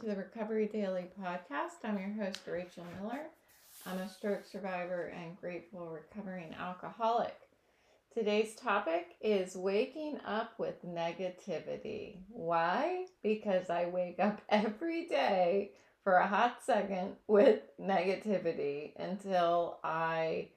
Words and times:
to 0.00 0.04
the 0.06 0.16
Recovery 0.16 0.66
Daily 0.66 1.06
podcast. 1.18 1.82
I'm 1.82 1.98
your 1.98 2.12
host, 2.22 2.40
Rachel 2.46 2.84
Miller. 3.00 3.28
I'm 3.86 3.96
a 3.96 4.10
stroke 4.10 4.44
survivor 4.44 5.06
and 5.06 5.40
grateful 5.40 5.88
recovering 5.88 6.54
alcoholic. 6.60 7.34
Today's 8.12 8.54
topic 8.56 9.16
is 9.22 9.56
waking 9.56 10.18
up 10.26 10.52
with 10.58 10.84
negativity. 10.84 12.16
Why? 12.28 13.06
Because 13.22 13.70
I 13.70 13.86
wake 13.86 14.18
up 14.18 14.42
every 14.50 15.06
day 15.06 15.70
for 16.04 16.16
a 16.16 16.26
hot 16.26 16.58
second 16.62 17.12
with 17.26 17.60
negativity 17.80 18.92
until 18.98 19.78
I 19.82 20.48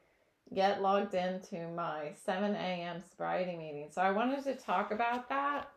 get 0.54 0.82
logged 0.82 1.13
into 1.13 1.66
my 1.70 2.12
7 2.26 2.55
a.m. 2.55 3.02
sobriety 3.10 3.55
meeting. 3.55 3.88
So 3.90 4.02
I 4.02 4.12
wanted 4.12 4.44
to 4.44 4.55
talk 4.55 4.91
about 4.91 5.30
that 5.30 5.70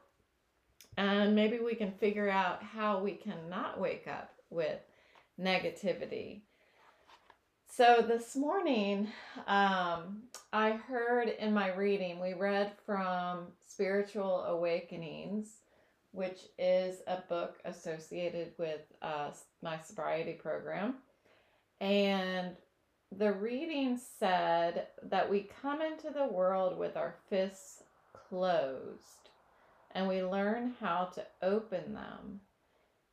and 0.97 1.35
maybe 1.35 1.59
we 1.59 1.75
can 1.75 1.93
figure 1.93 2.29
out 2.29 2.63
how 2.63 2.99
we 2.99 3.13
cannot 3.13 3.81
wake 3.81 4.07
up 4.07 4.35
with 4.51 4.81
negativity. 5.41 6.43
So 7.75 8.05
this 8.07 8.37
morning, 8.37 9.09
um, 9.47 10.25
I 10.53 10.73
heard 10.73 11.29
in 11.29 11.55
my 11.55 11.73
reading, 11.73 12.21
we 12.21 12.35
read 12.35 12.73
from 12.85 13.47
Spiritual 13.67 14.45
Awakenings, 14.45 15.49
which 16.11 16.41
is 16.59 17.01
a 17.07 17.23
book 17.29 17.57
associated 17.65 18.53
with 18.59 18.83
uh, 19.01 19.31
my 19.63 19.79
sobriety 19.79 20.35
program. 20.35 20.97
And 21.81 22.57
the 23.11 23.33
reading 23.33 23.99
said 24.19 24.89
that 25.05 25.31
we 25.31 25.49
come 25.63 25.81
into 25.81 26.11
the 26.11 26.27
world 26.27 26.79
with 26.79 26.99
our 26.99 27.15
fists 27.31 27.83
closed 28.13 29.22
and 29.95 30.09
we 30.09 30.23
learn 30.23 30.75
how 30.81 31.11
to 31.15 31.25
open 31.43 31.95
them. 31.95 32.41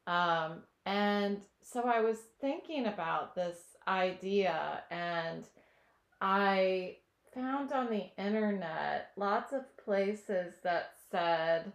Um, 0.07 0.63
and 0.85 1.41
so 1.61 1.83
I 1.83 2.01
was 2.01 2.17
thinking 2.41 2.87
about 2.87 3.35
this 3.35 3.57
idea, 3.87 4.83
and 4.89 5.45
I 6.21 6.97
found 7.33 7.71
on 7.71 7.89
the 7.89 8.07
internet 8.17 9.11
lots 9.15 9.53
of 9.53 9.77
places 9.77 10.55
that 10.63 10.93
said 11.11 11.71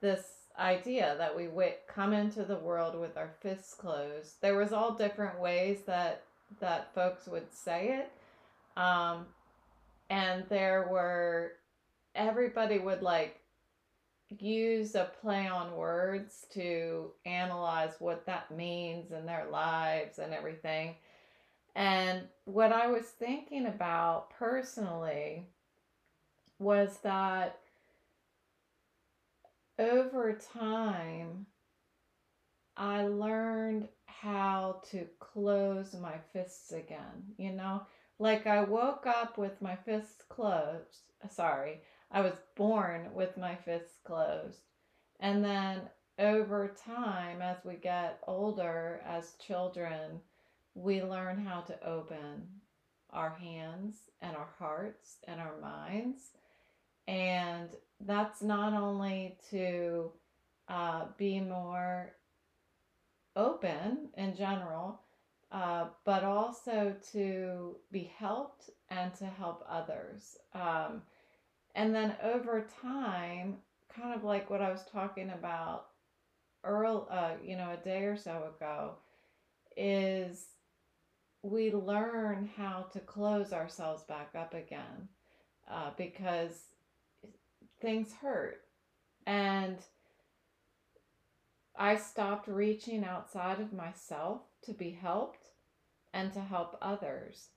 this 0.00 0.24
idea 0.58 1.14
that 1.18 1.36
we 1.36 1.48
come 1.86 2.12
into 2.12 2.44
the 2.44 2.56
world 2.56 2.98
with 2.98 3.16
our 3.16 3.30
fists 3.40 3.74
closed. 3.74 4.40
There 4.40 4.56
was 4.56 4.72
all 4.72 4.94
different 4.94 5.40
ways 5.40 5.80
that 5.86 6.22
that 6.60 6.94
folks 6.94 7.26
would 7.26 7.52
say 7.52 8.00
it, 8.00 8.80
um, 8.80 9.26
and 10.10 10.44
there 10.48 10.88
were 10.90 11.52
everybody 12.14 12.78
would 12.78 13.02
like 13.02 13.40
use 14.38 14.94
a 14.94 15.10
play 15.20 15.46
on 15.46 15.76
words 15.76 16.46
to 16.54 17.10
analyze 17.24 17.94
what 17.98 18.26
that 18.26 18.50
means 18.50 19.12
in 19.12 19.26
their 19.26 19.46
lives 19.50 20.18
and 20.18 20.32
everything. 20.32 20.96
And 21.74 22.22
what 22.44 22.72
I 22.72 22.86
was 22.88 23.04
thinking 23.04 23.66
about 23.66 24.30
personally 24.30 25.46
was 26.58 26.98
that 27.02 27.58
over 29.78 30.38
time, 30.54 31.46
I 32.76 33.06
learned 33.06 33.88
how 34.06 34.82
to 34.90 35.06
close 35.18 35.94
my 35.94 36.14
fists 36.32 36.72
again. 36.72 37.34
You 37.36 37.52
know, 37.52 37.82
like 38.18 38.46
I 38.46 38.64
woke 38.64 39.06
up 39.06 39.38
with 39.38 39.60
my 39.60 39.76
fists 39.76 40.22
closed. 40.28 41.12
Sorry, 41.30 41.82
I 42.10 42.20
was 42.20 42.34
born 42.56 43.08
with 43.14 43.36
my 43.36 43.54
fists 43.54 43.98
closed. 44.04 44.60
And 45.20 45.44
then 45.44 45.82
over 46.18 46.74
time, 46.84 47.42
as 47.42 47.58
we 47.64 47.74
get 47.74 48.20
older 48.26 49.00
as 49.06 49.34
children, 49.44 50.20
we 50.74 51.02
learn 51.02 51.44
how 51.44 51.60
to 51.62 51.86
open 51.86 52.46
our 53.10 53.30
hands 53.30 53.94
and 54.20 54.36
our 54.36 54.48
hearts 54.58 55.16
and 55.26 55.40
our 55.40 55.58
minds. 55.60 56.30
And 57.08 57.70
that's 58.00 58.42
not 58.42 58.72
only 58.72 59.38
to 59.50 60.10
uh, 60.68 61.06
be 61.16 61.40
more 61.40 62.14
open 63.36 64.08
in 64.16 64.34
general, 64.34 65.00
uh, 65.52 65.86
but 66.04 66.24
also 66.24 66.94
to 67.12 67.76
be 67.92 68.10
helped 68.18 68.70
and 68.90 69.14
to 69.14 69.26
help 69.26 69.64
others. 69.68 70.36
Um, 70.54 71.02
and 71.76 71.94
then 71.94 72.16
over 72.22 72.66
time, 72.80 73.58
kind 73.94 74.14
of 74.14 74.24
like 74.24 74.48
what 74.48 74.62
I 74.62 74.70
was 74.70 74.84
talking 74.90 75.30
about 75.30 75.88
early, 76.64 77.02
uh, 77.10 77.32
you 77.44 77.56
know, 77.56 77.70
a 77.70 77.84
day 77.84 78.04
or 78.04 78.16
so 78.16 78.50
ago, 78.56 78.94
is 79.76 80.46
we 81.42 81.70
learn 81.70 82.48
how 82.56 82.86
to 82.94 83.00
close 83.00 83.52
ourselves 83.52 84.02
back 84.04 84.30
up 84.34 84.54
again 84.54 85.08
uh, 85.70 85.90
because 85.98 86.64
things 87.82 88.10
hurt. 88.22 88.62
And 89.26 89.76
I 91.78 91.96
stopped 91.96 92.48
reaching 92.48 93.04
outside 93.04 93.60
of 93.60 93.74
myself 93.74 94.40
to 94.62 94.72
be 94.72 94.92
helped 94.92 95.50
and 96.14 96.32
to 96.32 96.40
help 96.40 96.78
others. 96.80 97.50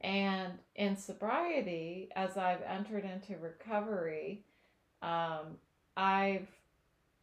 And 0.00 0.54
in 0.76 0.96
sobriety, 0.96 2.08
as 2.16 2.36
I've 2.36 2.62
entered 2.62 3.04
into 3.04 3.36
recovery, 3.36 4.44
um, 5.02 5.58
I've 5.96 6.48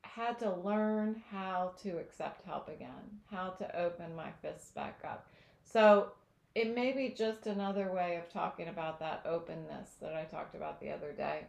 had 0.01 0.39
to 0.39 0.53
learn 0.53 1.21
how 1.31 1.73
to 1.83 1.97
accept 1.97 2.45
help 2.45 2.67
again, 2.69 3.19
how 3.31 3.49
to 3.49 3.79
open 3.79 4.15
my 4.15 4.29
fists 4.41 4.71
back 4.71 4.99
up. 5.03 5.27
So 5.63 6.11
it 6.55 6.73
may 6.73 6.91
be 6.91 7.09
just 7.09 7.47
another 7.47 7.91
way 7.91 8.17
of 8.17 8.31
talking 8.31 8.67
about 8.67 8.99
that 8.99 9.23
openness 9.25 9.91
that 10.01 10.13
I 10.13 10.23
talked 10.23 10.55
about 10.55 10.79
the 10.79 10.91
other 10.91 11.11
day. 11.11 11.45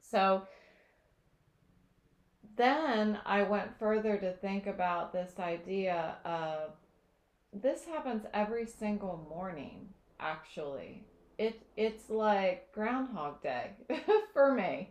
So 0.00 0.42
then 2.56 3.18
I 3.24 3.42
went 3.42 3.78
further 3.78 4.16
to 4.18 4.32
think 4.32 4.66
about 4.66 5.12
this 5.12 5.38
idea 5.38 6.16
of 6.24 6.72
this 7.52 7.84
happens 7.84 8.24
every 8.34 8.66
single 8.66 9.26
morning 9.30 9.88
actually. 10.20 11.04
It 11.38 11.60
it's 11.76 12.08
like 12.08 12.72
groundhog 12.72 13.42
day 13.42 13.72
for 14.32 14.52
me. 14.54 14.90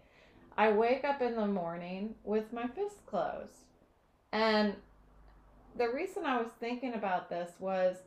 I 0.57 0.71
wake 0.71 1.03
up 1.03 1.21
in 1.21 1.35
the 1.35 1.47
morning 1.47 2.15
with 2.23 2.53
my 2.53 2.67
fists 2.67 2.99
closed. 3.05 3.65
And 4.31 4.75
the 5.77 5.89
reason 5.89 6.25
I 6.25 6.37
was 6.37 6.51
thinking 6.59 6.93
about 6.93 7.29
this 7.29 7.51
was 7.59 7.97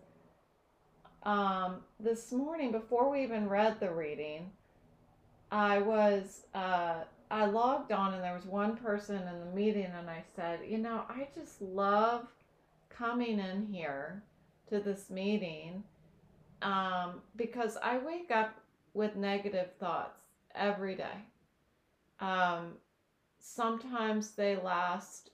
um, 1.24 1.80
this 2.00 2.32
morning 2.32 2.72
before 2.72 3.10
we 3.10 3.22
even 3.22 3.48
read 3.48 3.80
the 3.80 3.90
reading, 3.90 4.50
I 5.50 5.78
was 5.78 6.42
uh, 6.54 7.04
I 7.30 7.44
logged 7.46 7.92
on 7.92 8.14
and 8.14 8.22
there 8.22 8.34
was 8.34 8.46
one 8.46 8.76
person 8.76 9.16
in 9.16 9.40
the 9.40 9.54
meeting 9.54 9.90
and 9.96 10.08
I 10.08 10.22
said, 10.34 10.60
you 10.66 10.78
know, 10.78 11.02
I 11.08 11.28
just 11.34 11.60
love 11.60 12.26
coming 12.88 13.38
in 13.38 13.66
here 13.70 14.22
to 14.70 14.80
this 14.80 15.10
meeting 15.10 15.84
um, 16.62 17.22
because 17.36 17.76
I 17.82 17.98
wake 17.98 18.30
up 18.30 18.54
with 18.94 19.16
negative 19.16 19.68
thoughts 19.78 20.20
every 20.54 20.94
day. 20.94 21.24
Um, 22.20 22.74
sometimes 23.38 24.32
they 24.32 24.56
last 24.56 25.30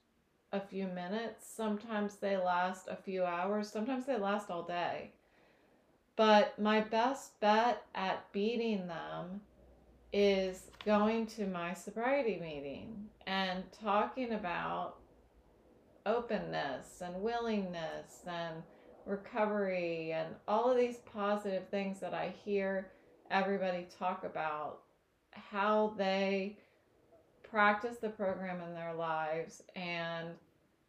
a 0.52 0.60
few 0.60 0.86
minutes, 0.86 1.46
sometimes 1.46 2.16
they 2.16 2.36
last 2.36 2.88
a 2.88 2.96
few 2.96 3.24
hours, 3.24 3.70
sometimes 3.70 4.06
they 4.06 4.16
last 4.16 4.50
all 4.50 4.62
day. 4.62 5.10
But 6.16 6.58
my 6.60 6.80
best 6.80 7.40
bet 7.40 7.82
at 7.94 8.30
beating 8.32 8.86
them 8.86 9.40
is 10.12 10.70
going 10.84 11.26
to 11.26 11.46
my 11.46 11.74
sobriety 11.74 12.38
meeting 12.40 13.06
and 13.26 13.64
talking 13.72 14.32
about 14.32 14.98
openness 16.06 17.00
and 17.00 17.20
willingness 17.20 18.20
and 18.26 18.62
recovery 19.06 20.12
and 20.12 20.34
all 20.48 20.70
of 20.70 20.76
these 20.76 20.98
positive 21.12 21.68
things 21.68 22.00
that 22.00 22.14
I 22.14 22.34
hear 22.44 22.90
everybody 23.30 23.86
talk 23.98 24.24
about 24.24 24.80
how 25.32 25.94
they 25.96 26.58
practice 27.42 27.98
the 27.98 28.08
program 28.08 28.60
in 28.60 28.74
their 28.74 28.94
lives 28.94 29.62
and 29.76 30.30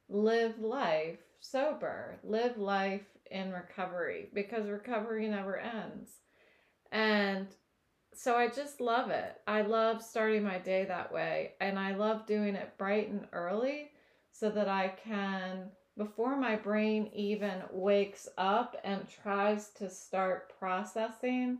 live 0.09 0.59
life 0.59 1.19
sober, 1.39 2.17
live 2.23 2.57
life 2.57 3.05
in 3.31 3.51
recovery 3.51 4.29
because 4.33 4.67
recovery 4.67 5.27
never 5.27 5.57
ends. 5.57 6.09
And 6.91 7.47
so 8.13 8.35
I 8.35 8.47
just 8.47 8.79
love 8.79 9.09
it. 9.09 9.41
I 9.47 9.61
love 9.61 10.01
starting 10.01 10.43
my 10.43 10.57
day 10.57 10.85
that 10.85 11.11
way 11.11 11.53
and 11.59 11.77
I 11.77 11.95
love 11.95 12.25
doing 12.25 12.55
it 12.55 12.77
bright 12.77 13.09
and 13.09 13.27
early 13.33 13.91
so 14.31 14.49
that 14.49 14.67
I 14.67 14.93
can 15.03 15.69
before 15.97 16.35
my 16.35 16.55
brain 16.55 17.09
even 17.13 17.63
wakes 17.71 18.27
up 18.37 18.75
and 18.83 19.07
tries 19.23 19.69
to 19.69 19.89
start 19.89 20.51
processing 20.59 21.59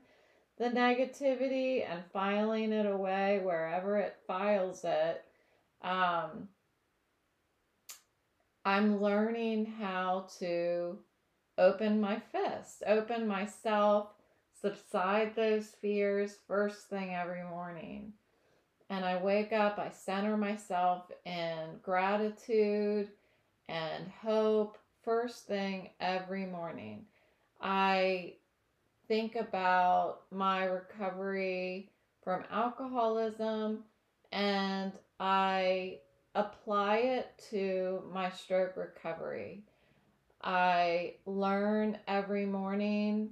the 0.58 0.66
negativity 0.66 1.90
and 1.90 2.04
filing 2.12 2.72
it 2.72 2.86
away 2.86 3.42
wherever 3.44 3.98
it 3.98 4.18
files 4.28 4.84
it, 4.84 5.24
um, 5.82 6.50
I'm 8.64 9.02
learning 9.02 9.66
how 9.80 10.28
to 10.40 10.98
open 11.58 12.02
my 12.02 12.20
fist, 12.32 12.84
open 12.88 13.28
myself, 13.28 14.08
subside 14.62 15.36
those 15.36 15.68
fears 15.82 16.38
first 16.48 16.90
thing 16.90 17.14
every 17.14 17.44
morning. 17.44 18.14
And 18.90 19.06
I 19.06 19.22
wake 19.22 19.54
up, 19.54 19.78
I 19.78 19.90
center 19.90 20.38
myself 20.38 21.12
in 21.26 21.80
gratitude 21.82 23.10
and 23.70 24.08
hope 24.22 24.78
first 25.04 25.48
thing 25.48 25.90
every 26.00 26.46
morning. 26.46 27.06
I 27.62 28.34
think 29.08 29.36
about 29.36 30.22
my 30.32 30.66
recovery 30.66 31.92
from 32.24 32.44
alcoholism 32.52 33.84
and 34.32 34.92
I 35.20 36.00
apply 36.34 36.98
it 36.98 37.28
to 37.52 38.04
my 38.12 38.30
stroke 38.30 38.76
recovery. 38.76 39.64
I 40.44 41.16
learn 41.26 41.98
every 42.08 42.46
morning 42.46 43.30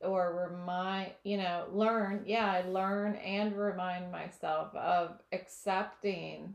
or 0.00 0.48
remind, 0.50 1.12
you 1.24 1.36
know, 1.36 1.66
learn, 1.72 2.22
yeah, 2.26 2.50
I 2.50 2.68
learn 2.68 3.16
and 3.16 3.56
remind 3.56 4.10
myself 4.12 4.74
of 4.74 5.18
accepting 5.32 6.54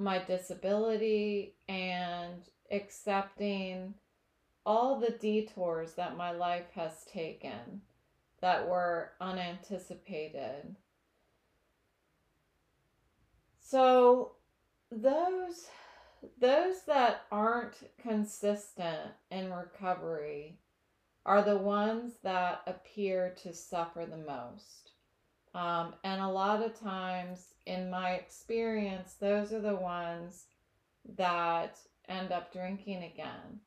my 0.00 0.18
disability 0.18 1.54
and 1.68 2.42
accepting 2.70 3.94
all 4.64 4.98
the 4.98 5.10
detours 5.10 5.92
that 5.94 6.16
my 6.16 6.30
life 6.30 6.70
has 6.74 7.04
taken 7.04 7.82
that 8.40 8.68
were 8.68 9.12
unanticipated. 9.20 10.76
So 13.60 14.32
those 14.90 15.68
those 16.38 16.82
that 16.86 17.22
aren't 17.32 17.76
consistent 18.02 19.12
in 19.30 19.52
recovery 19.52 20.58
are 21.24 21.42
the 21.42 21.56
ones 21.56 22.14
that 22.22 22.62
appear 22.66 23.34
to 23.42 23.54
suffer 23.54 24.06
the 24.06 24.18
most. 24.18 24.89
Um, 25.54 25.94
and 26.04 26.20
a 26.20 26.28
lot 26.28 26.62
of 26.62 26.78
times, 26.78 27.54
in 27.66 27.90
my 27.90 28.12
experience, 28.12 29.14
those 29.14 29.52
are 29.52 29.60
the 29.60 29.76
ones 29.76 30.44
that 31.16 31.78
end 32.08 32.32
up 32.32 32.52
drinking 32.52 33.02
again. 33.04 33.60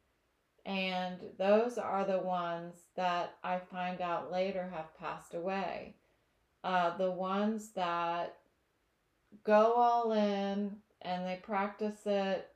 And 0.65 1.17
those 1.37 1.77
are 1.77 2.05
the 2.05 2.19
ones 2.19 2.75
that 2.95 3.35
I 3.43 3.59
find 3.59 3.99
out 3.99 4.31
later 4.31 4.71
have 4.73 4.97
passed 4.97 5.33
away. 5.33 5.95
Uh, 6.63 6.95
the 6.97 7.11
ones 7.11 7.71
that 7.71 8.37
go 9.43 9.73
all 9.73 10.13
in 10.13 10.77
and 11.01 11.25
they 11.25 11.39
practice 11.43 12.05
it 12.05 12.49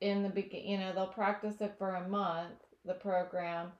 in 0.00 0.22
the 0.22 0.30
beginning, 0.30 0.70
you 0.70 0.78
know, 0.78 0.92
they'll 0.94 1.06
practice 1.06 1.60
it 1.60 1.74
for 1.78 1.96
a 1.96 2.08
month, 2.08 2.64
the 2.86 2.94
program, 2.94 3.72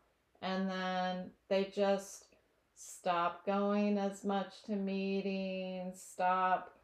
and 0.42 0.68
then 0.68 1.30
they 1.48 1.72
just 1.74 2.33
stop 2.74 3.44
going 3.46 3.98
as 3.98 4.24
much 4.24 4.62
to 4.66 4.72
meetings, 4.72 6.00
stop 6.00 6.74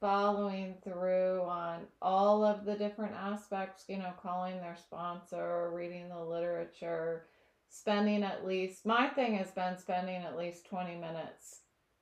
following 0.00 0.74
through 0.84 1.40
on 1.42 1.80
all 2.02 2.44
of 2.44 2.64
the 2.64 2.74
different 2.74 3.14
aspects, 3.14 3.84
you 3.88 3.96
know, 3.96 4.12
calling 4.22 4.60
their 4.60 4.76
sponsor, 4.76 5.70
reading 5.72 6.08
the 6.08 6.18
literature, 6.18 7.24
spending 7.70 8.22
at 8.22 8.46
least, 8.46 8.84
my 8.84 9.08
thing 9.08 9.34
has 9.34 9.50
been 9.50 9.78
spending 9.78 10.22
at 10.22 10.36
least 10.36 10.66
20 10.66 10.96
minutes 10.96 11.60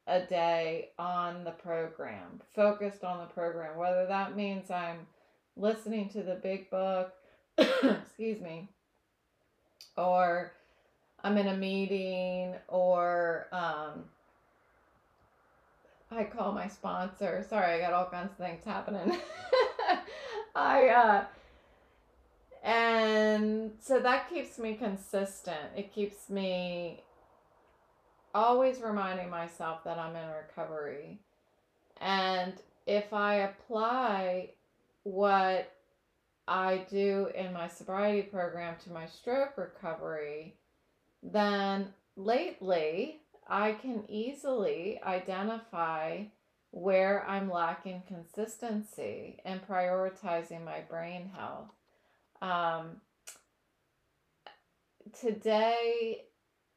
a 0.09 0.21
day 0.21 0.91
on 0.99 1.45
the 1.45 1.53
program, 1.53 2.41
focused 2.55 3.05
on 3.05 3.19
the 3.19 3.33
program, 3.33 3.77
whether 3.77 4.07
that 4.07 4.37
means 4.37 4.71
I'm 4.71 5.07
listening 5.57 6.09
to 6.11 6.23
the 6.23 6.35
big 6.35 6.71
book, 6.71 7.13
excuse 7.59 8.41
me, 8.41 8.69
or 9.97 10.53
I'm 11.25 11.39
in 11.39 11.49
a 11.49 11.57
meeting 11.57 12.55
or 12.69 13.47
um, 13.53 14.05
I 16.11 16.25
call 16.25 16.53
my 16.53 16.69
sponsor. 16.69 17.45
Sorry, 17.49 17.75
I 17.75 17.79
got 17.79 17.93
all 17.93 18.07
kinds 18.07 18.33
of 18.33 18.39
things 18.39 18.65
happening. 18.65 19.19
I 20.55 20.89
uh 20.89 21.25
and 22.63 23.73
so 23.81 23.99
that 24.01 24.31
keeps 24.31 24.59
me 24.59 24.75
consistent. 24.75 25.71
It 25.77 25.93
keeps 25.93 26.31
me 26.31 27.03
always 28.35 28.81
reminding 28.81 29.31
myself 29.31 29.83
that 29.85 29.99
I'm 29.99 30.15
in 30.15 30.29
recovery. 30.29 31.19
And 32.01 32.55
if 32.87 33.13
I 33.13 33.37
apply 33.37 34.51
what 35.03 35.73
I 36.47 36.87
do 36.91 37.29
in 37.35 37.53
my 37.53 37.69
sobriety 37.69 38.23
program 38.23 38.77
to 38.85 38.93
my 38.93 39.07
stroke 39.07 39.57
recovery, 39.57 40.55
then 41.23 41.89
lately 42.17 43.21
I 43.49 43.73
can 43.73 44.05
easily 44.09 45.01
identify 45.03 46.25
where 46.71 47.29
I'm 47.29 47.51
lacking 47.51 48.03
consistency 48.09 49.41
and 49.45 49.67
prioritizing 49.67 50.65
my 50.65 50.81
brain 50.81 51.31
health. 51.37 51.71
Um, 52.41 53.03
today 55.21 56.25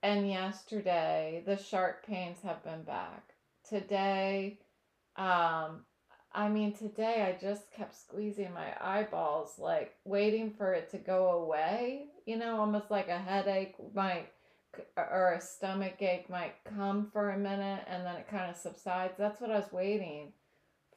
and 0.03 0.29
yesterday, 0.29 1.43
the 1.45 1.57
sharp 1.57 2.05
pains 2.05 2.37
have 2.43 2.63
been 2.63 2.83
back. 2.83 3.23
Today, 3.67 4.59
um, 5.15 5.85
I 6.33 6.49
mean, 6.49 6.73
today 6.73 7.23
I 7.23 7.41
just 7.41 7.71
kept 7.71 7.95
squeezing 7.95 8.53
my 8.53 8.73
eyeballs, 8.81 9.57
like 9.57 9.95
waiting 10.03 10.51
for 10.51 10.73
it 10.73 10.91
to 10.91 10.97
go 10.97 11.29
away, 11.29 12.07
you 12.25 12.37
know, 12.37 12.59
almost 12.59 12.91
like 12.91 13.07
a 13.07 13.17
headache 13.17 13.75
might 13.93 14.27
or 14.97 15.33
a 15.33 15.41
stomach 15.41 16.01
ache 16.01 16.29
might 16.29 16.55
come 16.75 17.09
for 17.11 17.31
a 17.31 17.37
minute 17.37 17.83
and 17.87 18.05
then 18.05 18.15
it 18.15 18.27
kind 18.29 18.49
of 18.49 18.57
subsides. 18.57 19.13
That's 19.17 19.41
what 19.41 19.51
I 19.51 19.57
was 19.59 19.71
waiting 19.71 20.33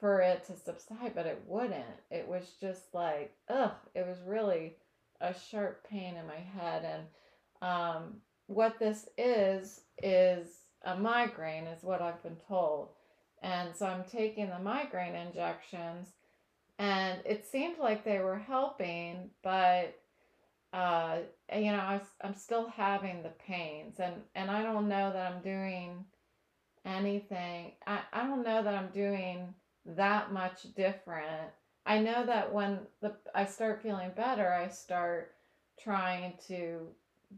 for 0.00 0.20
it 0.20 0.44
to 0.46 0.56
subside, 0.56 1.12
but 1.14 1.26
it 1.26 1.42
wouldn't. 1.46 1.84
It 2.10 2.26
was 2.26 2.54
just 2.60 2.94
like, 2.94 3.34
ugh, 3.48 3.72
it 3.94 4.06
was 4.06 4.18
really 4.24 4.76
a 5.20 5.34
sharp 5.34 5.86
pain 5.88 6.16
in 6.16 6.26
my 6.26 6.62
head. 6.62 6.84
And 6.84 7.68
um, 7.68 8.14
what 8.46 8.78
this 8.78 9.08
is, 9.16 9.80
is 10.02 10.48
a 10.84 10.96
migraine, 10.96 11.66
is 11.66 11.82
what 11.82 12.00
I've 12.00 12.22
been 12.22 12.38
told. 12.46 12.90
And 13.42 13.74
so 13.74 13.86
I'm 13.86 14.04
taking 14.04 14.48
the 14.48 14.58
migraine 14.58 15.14
injections, 15.14 16.08
and 16.78 17.20
it 17.24 17.46
seemed 17.46 17.78
like 17.78 18.04
they 18.04 18.18
were 18.18 18.38
helping, 18.38 19.30
but 19.42 19.98
uh, 20.72 21.18
you 21.54 21.72
know, 21.72 21.78
I, 21.78 22.00
I'm 22.22 22.34
still 22.34 22.68
having 22.68 23.22
the 23.22 23.32
pains, 23.46 24.00
and 24.00 24.14
and 24.34 24.50
I 24.50 24.62
don't 24.62 24.88
know 24.88 25.12
that 25.12 25.32
I'm 25.32 25.42
doing 25.42 26.04
anything. 26.84 27.72
I, 27.86 28.00
I 28.12 28.22
don't 28.24 28.44
know 28.44 28.62
that 28.62 28.74
I'm 28.74 28.88
doing 28.88 29.54
that 29.86 30.32
much 30.32 30.74
different. 30.74 31.50
I 31.86 32.00
know 32.00 32.26
that 32.26 32.52
when 32.52 32.80
the 33.00 33.14
I 33.34 33.46
start 33.46 33.82
feeling 33.82 34.10
better, 34.14 34.52
I 34.52 34.68
start 34.68 35.34
trying 35.82 36.34
to 36.48 36.88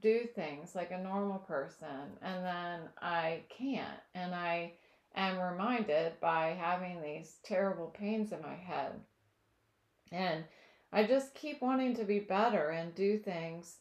do 0.00 0.26
things 0.34 0.74
like 0.74 0.90
a 0.90 0.98
normal 0.98 1.38
person, 1.38 2.18
and 2.22 2.44
then 2.44 2.80
I 3.00 3.42
can't, 3.48 4.00
and 4.14 4.34
I 4.34 4.72
am 5.14 5.38
reminded 5.38 6.18
by 6.20 6.56
having 6.60 7.00
these 7.00 7.36
terrible 7.44 7.94
pains 7.96 8.32
in 8.32 8.42
my 8.42 8.54
head, 8.54 8.92
and 10.10 10.44
I 10.92 11.04
just 11.04 11.34
keep 11.34 11.62
wanting 11.62 11.94
to 11.96 12.04
be 12.04 12.18
better 12.18 12.70
and 12.70 12.94
do 12.94 13.18
things 13.18 13.76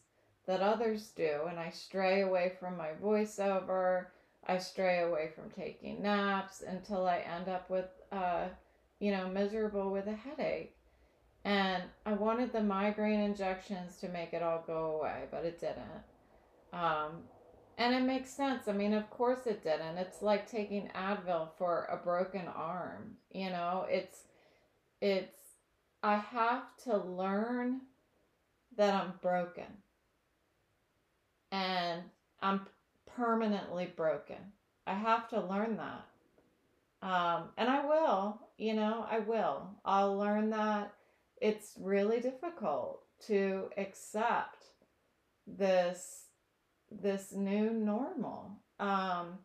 that 0.46 0.60
others 0.60 1.10
do, 1.16 1.42
and 1.48 1.58
I 1.58 1.70
stray 1.70 2.22
away 2.22 2.52
from 2.58 2.76
my 2.76 2.90
voiceover. 3.02 4.06
I 4.46 4.58
stray 4.58 5.00
away 5.00 5.30
from 5.34 5.50
taking 5.50 6.02
naps 6.02 6.62
until 6.62 7.06
I 7.06 7.18
end 7.18 7.48
up 7.48 7.68
with, 7.68 7.88
uh, 8.10 8.48
you 8.98 9.10
know, 9.10 9.28
miserable 9.28 9.90
with 9.90 10.06
a 10.06 10.12
headache. 10.12 10.74
And 11.44 11.84
I 12.04 12.12
wanted 12.12 12.52
the 12.52 12.62
migraine 12.62 13.20
injections 13.20 13.96
to 13.98 14.08
make 14.08 14.32
it 14.32 14.42
all 14.42 14.62
go 14.66 14.98
away, 14.98 15.24
but 15.30 15.44
it 15.44 15.60
didn't. 15.60 16.04
Um, 16.72 17.22
and 17.78 17.94
it 17.94 18.02
makes 18.02 18.30
sense. 18.30 18.68
I 18.68 18.72
mean, 18.72 18.92
of 18.92 19.08
course 19.08 19.46
it 19.46 19.62
didn't. 19.62 19.96
It's 19.96 20.20
like 20.20 20.50
taking 20.50 20.90
Advil 20.94 21.48
for 21.56 21.86
a 21.90 21.96
broken 21.96 22.46
arm. 22.46 23.16
You 23.32 23.50
know, 23.50 23.86
it's 23.88 24.24
it's 25.00 25.39
I 26.02 26.16
have 26.16 26.76
to 26.84 26.96
learn 26.96 27.82
that 28.76 28.94
I'm 28.94 29.12
broken. 29.20 29.66
And 31.52 32.02
I'm 32.40 32.66
permanently 33.06 33.92
broken. 33.96 34.38
I 34.86 34.94
have 34.94 35.28
to 35.30 35.40
learn 35.40 35.76
that. 35.76 36.06
Um, 37.02 37.48
and 37.56 37.68
I 37.68 37.84
will, 37.86 38.40
you 38.58 38.74
know, 38.74 39.06
I 39.10 39.20
will. 39.20 39.70
I'll 39.84 40.18
learn 40.18 40.50
that 40.50 40.92
it's 41.40 41.72
really 41.78 42.20
difficult 42.20 43.02
to 43.26 43.70
accept 43.76 44.64
this 45.46 46.24
this 46.90 47.32
new 47.32 47.70
normal 47.70 48.50
um, 48.80 49.38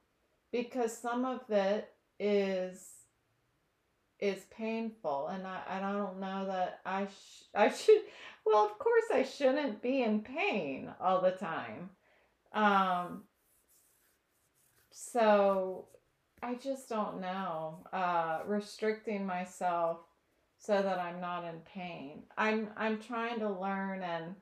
because 0.51 0.97
some 0.97 1.25
of 1.25 1.41
it 1.49 1.89
is 2.19 2.94
is 4.19 4.45
painful 4.45 5.27
and 5.27 5.45
I, 5.45 5.61
and 5.69 5.85
I 5.85 5.91
don't 5.91 6.19
know 6.19 6.45
that 6.47 6.79
I 6.85 7.05
sh- 7.05 7.43
I 7.55 7.69
should 7.69 8.01
well 8.45 8.65
of 8.65 8.77
course 8.77 9.05
I 9.13 9.23
shouldn't 9.23 9.81
be 9.81 10.03
in 10.03 10.21
pain 10.21 10.89
all 10.99 11.21
the 11.21 11.31
time. 11.31 11.89
Um 12.53 13.23
so 14.91 15.87
I 16.41 16.55
just 16.55 16.87
don't 16.87 17.19
know 17.19 17.85
uh 17.91 18.39
restricting 18.45 19.25
myself 19.25 19.99
so 20.57 20.81
that 20.81 20.99
I'm 20.99 21.19
not 21.19 21.43
in 21.43 21.59
pain. 21.73 22.23
I'm 22.37 22.69
I'm 22.77 22.99
trying 22.99 23.39
to 23.39 23.49
learn 23.49 24.01
and 24.01 24.35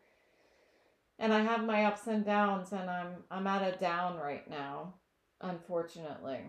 and 1.20 1.34
I 1.34 1.42
have 1.42 1.63
my 1.63 1.86
ups 1.86 2.08
and 2.08 2.25
downs 2.25 2.72
and 2.72 2.89
I'm 2.89 3.24
I'm 3.32 3.48
at 3.48 3.75
a 3.75 3.77
down 3.77 4.18
right 4.18 4.48
now 4.50 4.94
unfortunately 5.42 6.42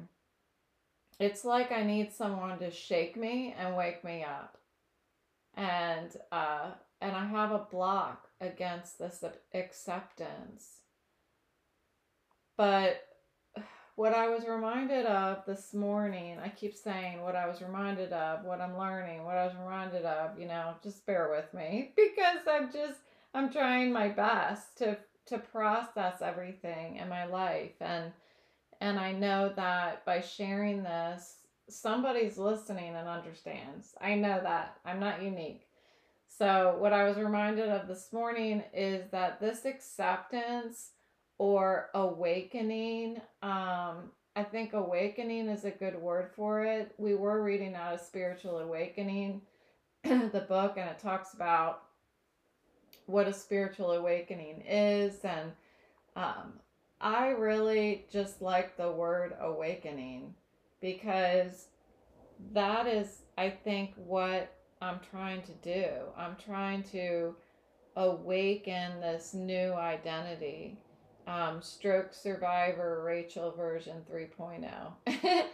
it's 1.18 1.44
like 1.44 1.72
I 1.72 1.82
need 1.82 2.12
someone 2.12 2.58
to 2.58 2.70
shake 2.70 3.16
me 3.16 3.54
and 3.58 3.76
wake 3.76 4.04
me 4.04 4.24
up. 4.24 4.58
And 5.56 6.10
uh 6.32 6.72
and 7.00 7.14
I 7.14 7.26
have 7.26 7.52
a 7.52 7.66
block 7.70 8.28
against 8.40 8.98
this 8.98 9.22
acceptance. 9.52 10.78
But 12.56 13.02
what 13.96 14.14
I 14.14 14.28
was 14.28 14.46
reminded 14.46 15.06
of 15.06 15.44
this 15.46 15.74
morning, 15.74 16.38
I 16.42 16.48
keep 16.48 16.74
saying 16.74 17.20
what 17.20 17.36
I 17.36 17.46
was 17.46 17.62
reminded 17.62 18.12
of, 18.12 18.44
what 18.44 18.60
I'm 18.60 18.78
learning, 18.78 19.24
what 19.24 19.36
I 19.36 19.46
was 19.46 19.54
reminded 19.56 20.04
of, 20.04 20.38
you 20.38 20.46
know, 20.46 20.74
just 20.82 21.06
bear 21.06 21.30
with 21.30 21.52
me 21.54 21.92
because 21.96 22.46
I'm 22.50 22.72
just 22.72 23.00
I'm 23.34 23.50
trying 23.50 23.92
my 23.92 24.08
best 24.08 24.78
to 24.78 24.96
to 25.26 25.38
process 25.38 26.20
everything 26.20 26.96
in 26.96 27.08
my 27.08 27.24
life 27.24 27.80
and 27.80 28.12
and 28.84 29.00
I 29.00 29.12
know 29.12 29.50
that 29.56 30.04
by 30.04 30.20
sharing 30.20 30.82
this, 30.82 31.36
somebody's 31.70 32.36
listening 32.36 32.94
and 32.94 33.08
understands. 33.08 33.94
I 33.98 34.14
know 34.14 34.42
that. 34.42 34.76
I'm 34.84 35.00
not 35.00 35.22
unique. 35.22 35.66
So, 36.28 36.76
what 36.78 36.92
I 36.92 37.04
was 37.04 37.16
reminded 37.16 37.70
of 37.70 37.88
this 37.88 38.12
morning 38.12 38.62
is 38.74 39.10
that 39.10 39.40
this 39.40 39.64
acceptance 39.64 40.90
or 41.38 41.88
awakening, 41.94 43.22
um, 43.42 44.10
I 44.36 44.42
think 44.50 44.74
awakening 44.74 45.48
is 45.48 45.64
a 45.64 45.70
good 45.70 45.96
word 45.96 46.32
for 46.36 46.62
it. 46.62 46.94
We 46.98 47.14
were 47.14 47.42
reading 47.42 47.74
out 47.74 47.94
a 47.94 47.98
spiritual 47.98 48.58
awakening, 48.58 49.40
the 50.04 50.44
book, 50.46 50.74
and 50.76 50.90
it 50.90 50.98
talks 50.98 51.32
about 51.32 51.84
what 53.06 53.28
a 53.28 53.32
spiritual 53.32 53.92
awakening 53.92 54.62
is 54.68 55.24
and 55.24 55.52
um, 56.16 56.52
I 57.00 57.28
really 57.28 58.06
just 58.10 58.40
like 58.40 58.76
the 58.76 58.90
word 58.90 59.34
awakening 59.40 60.34
because 60.80 61.66
that 62.52 62.86
is, 62.86 63.22
I 63.36 63.50
think, 63.50 63.94
what 63.96 64.54
I'm 64.80 65.00
trying 65.10 65.42
to 65.42 65.52
do. 65.62 65.86
I'm 66.16 66.36
trying 66.36 66.82
to 66.92 67.34
awaken 67.96 69.00
this 69.00 69.34
new 69.34 69.72
identity. 69.72 70.78
Um, 71.26 71.62
stroke 71.62 72.12
survivor 72.12 73.02
Rachel 73.04 73.50
version 73.52 74.02
3.0. 74.10 74.68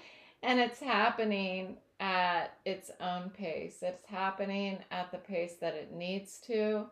and 0.42 0.58
it's 0.58 0.80
happening 0.80 1.76
at 2.00 2.58
its 2.64 2.90
own 3.00 3.30
pace. 3.30 3.78
It's 3.82 4.04
happening 4.06 4.78
at 4.90 5.12
the 5.12 5.18
pace 5.18 5.54
that 5.60 5.74
it 5.74 5.92
needs 5.92 6.38
to. 6.46 6.86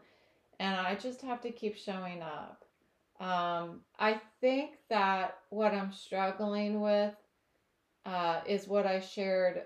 And 0.60 0.76
I 0.76 0.94
just 0.94 1.22
have 1.22 1.40
to 1.42 1.50
keep 1.50 1.76
showing 1.76 2.22
up. 2.22 2.64
Um, 3.20 3.80
I 3.98 4.20
think 4.40 4.72
that 4.90 5.38
what 5.50 5.74
I'm 5.74 5.92
struggling 5.92 6.80
with 6.80 7.14
uh, 8.06 8.40
is 8.46 8.68
what 8.68 8.86
I 8.86 9.00
shared 9.00 9.62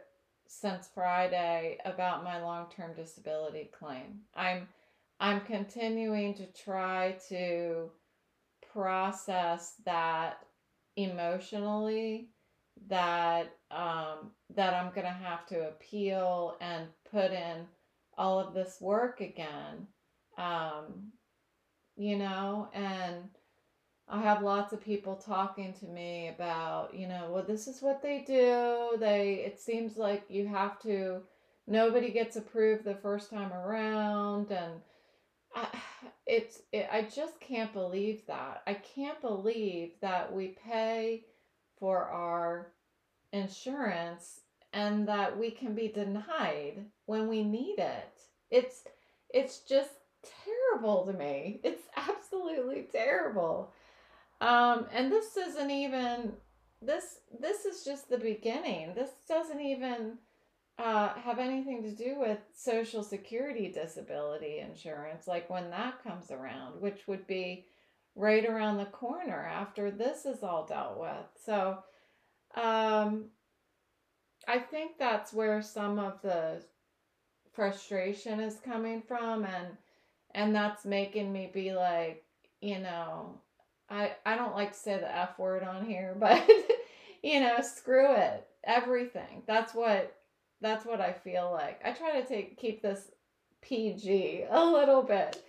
since 0.47 0.89
Friday 0.95 1.79
about 1.85 2.25
my 2.25 2.43
long-term 2.43 2.95
disability 2.95 3.71
claim. 3.79 4.21
I'm 4.35 4.69
I'm 5.21 5.41
continuing 5.43 6.35
to 6.35 6.47
try 6.47 7.17
to 7.29 7.91
process 8.73 9.75
that 9.85 10.39
emotionally 10.97 12.31
that 12.89 13.55
um, 13.71 14.33
that 14.55 14.75
I'm 14.75 14.93
gonna 14.95 15.13
have 15.13 15.47
to 15.47 15.69
appeal 15.69 16.57
and 16.61 16.87
put 17.11 17.31
in 17.31 17.67
all 18.19 18.41
of 18.41 18.55
this 18.55 18.79
work 18.81 19.21
again. 19.21 19.87
Um, 20.39 21.13
you 21.97 22.17
know, 22.17 22.69
and 22.73 23.29
I 24.09 24.21
have 24.23 24.43
lots 24.43 24.73
of 24.73 24.85
people 24.85 25.17
talking 25.17 25.73
to 25.81 25.87
me 25.87 26.29
about, 26.29 26.95
you 26.95 27.09
know, 27.09 27.31
well, 27.31 27.45
this 27.45 27.67
is 27.67 27.81
what 27.81 28.03
they 28.03 28.25
do. 28.27 28.97
They, 28.99 29.43
it 29.47 29.61
seems 29.61 29.97
like 29.97 30.25
you 30.29 30.47
have 30.47 30.81
to, 30.83 31.23
nobody 31.67 32.11
gets 32.11 32.37
approved 32.37 32.85
the 32.85 32.95
first 32.97 33.31
time 33.31 33.53
around. 33.53 34.51
And 34.51 34.81
I, 35.55 35.67
it's, 36.27 36.63
it, 36.73 36.89
I 36.93 37.03
just 37.03 37.41
can't 37.41 37.73
believe 37.73 38.27
that. 38.27 38.63
I 38.67 38.75
can't 38.75 39.21
believe 39.21 39.93
that 40.01 40.33
we 40.33 40.57
pay 40.69 41.25
for 41.79 42.05
our 42.05 42.73
insurance 43.33 44.41
and 44.73 45.07
that 45.09 45.39
we 45.39 45.51
can 45.51 45.75
be 45.75 45.89
denied 45.89 46.85
when 47.07 47.29
we 47.29 47.45
need 47.45 47.79
it. 47.79 48.13
It's, 48.51 48.85
it's 49.33 49.61
just 49.61 49.91
terrible 50.45 51.07
to 51.07 51.13
me. 51.13 51.61
It's 51.65 51.83
absolutely 51.97 52.89
terrible. 52.93 53.73
Um, 54.43 54.87
and 54.93 55.11
this 55.11 55.37
isn't 55.37 55.71
even 55.71 56.33
this 56.83 57.21
this 57.41 57.65
is 57.65 57.85
just 57.85 58.11
the 58.11 58.19
beginning. 58.19 58.93
This 58.95 59.11
doesn't 59.29 59.61
even 59.61 60.19
uh, 60.79 61.11
have 61.15 61.39
anything 61.39 61.85
to 61.85 61.95
do 61.95 62.17
with 62.19 62.39
Social 62.53 63.05
Security 63.05 63.71
disability 63.71 64.59
insurance, 64.59 65.29
like 65.29 65.49
when 65.49 65.71
that 65.71 66.03
comes 66.03 66.33
around, 66.33 66.81
which 66.81 67.07
would 67.07 67.25
be 67.29 67.67
right 68.17 68.45
around 68.45 68.79
the 68.79 68.87
corner 68.87 69.47
after 69.47 69.93
this 69.93 70.27
is 70.27 70.43
all 70.43 70.67
dealt 70.67 70.99
with. 70.99 71.45
So 71.47 71.79
um, 72.57 73.27
I 74.49 74.59
think 74.59 74.99
that's 74.99 75.33
where 75.33 75.63
some 75.63 76.01
of 76.01 76.21
the 76.21 76.65
frustration 77.53 78.41
is 78.41 78.57
coming 78.65 79.03
from 79.07 79.45
and 79.45 79.69
and 80.35 80.53
that's 80.53 80.85
making 80.85 81.33
me 81.33 81.49
be 81.53 81.73
like, 81.73 82.25
you 82.61 82.81
know, 82.81 83.39
I 83.91 84.13
I 84.25 84.37
don't 84.37 84.55
like 84.55 84.73
to 84.73 84.79
say 84.79 84.99
the 84.99 85.17
F 85.17 85.39
word 85.39 85.63
on 85.63 85.85
here, 85.85 86.17
but 86.19 86.49
you 87.23 87.41
know, 87.41 87.61
screw 87.61 88.15
it. 88.15 88.47
Everything. 88.65 89.43
That's 89.47 89.75
what 89.75 90.17
that's 90.61 90.85
what 90.87 91.01
I 91.01 91.13
feel 91.13 91.51
like. 91.53 91.81
I 91.85 91.93
try 91.93 92.21
to 92.21 92.27
take 92.27 92.59
keep 92.59 92.83
this 92.83 93.11
PG 93.61 94.45
a 94.51 94.65
little 94.65 95.03
bit. 95.03 95.43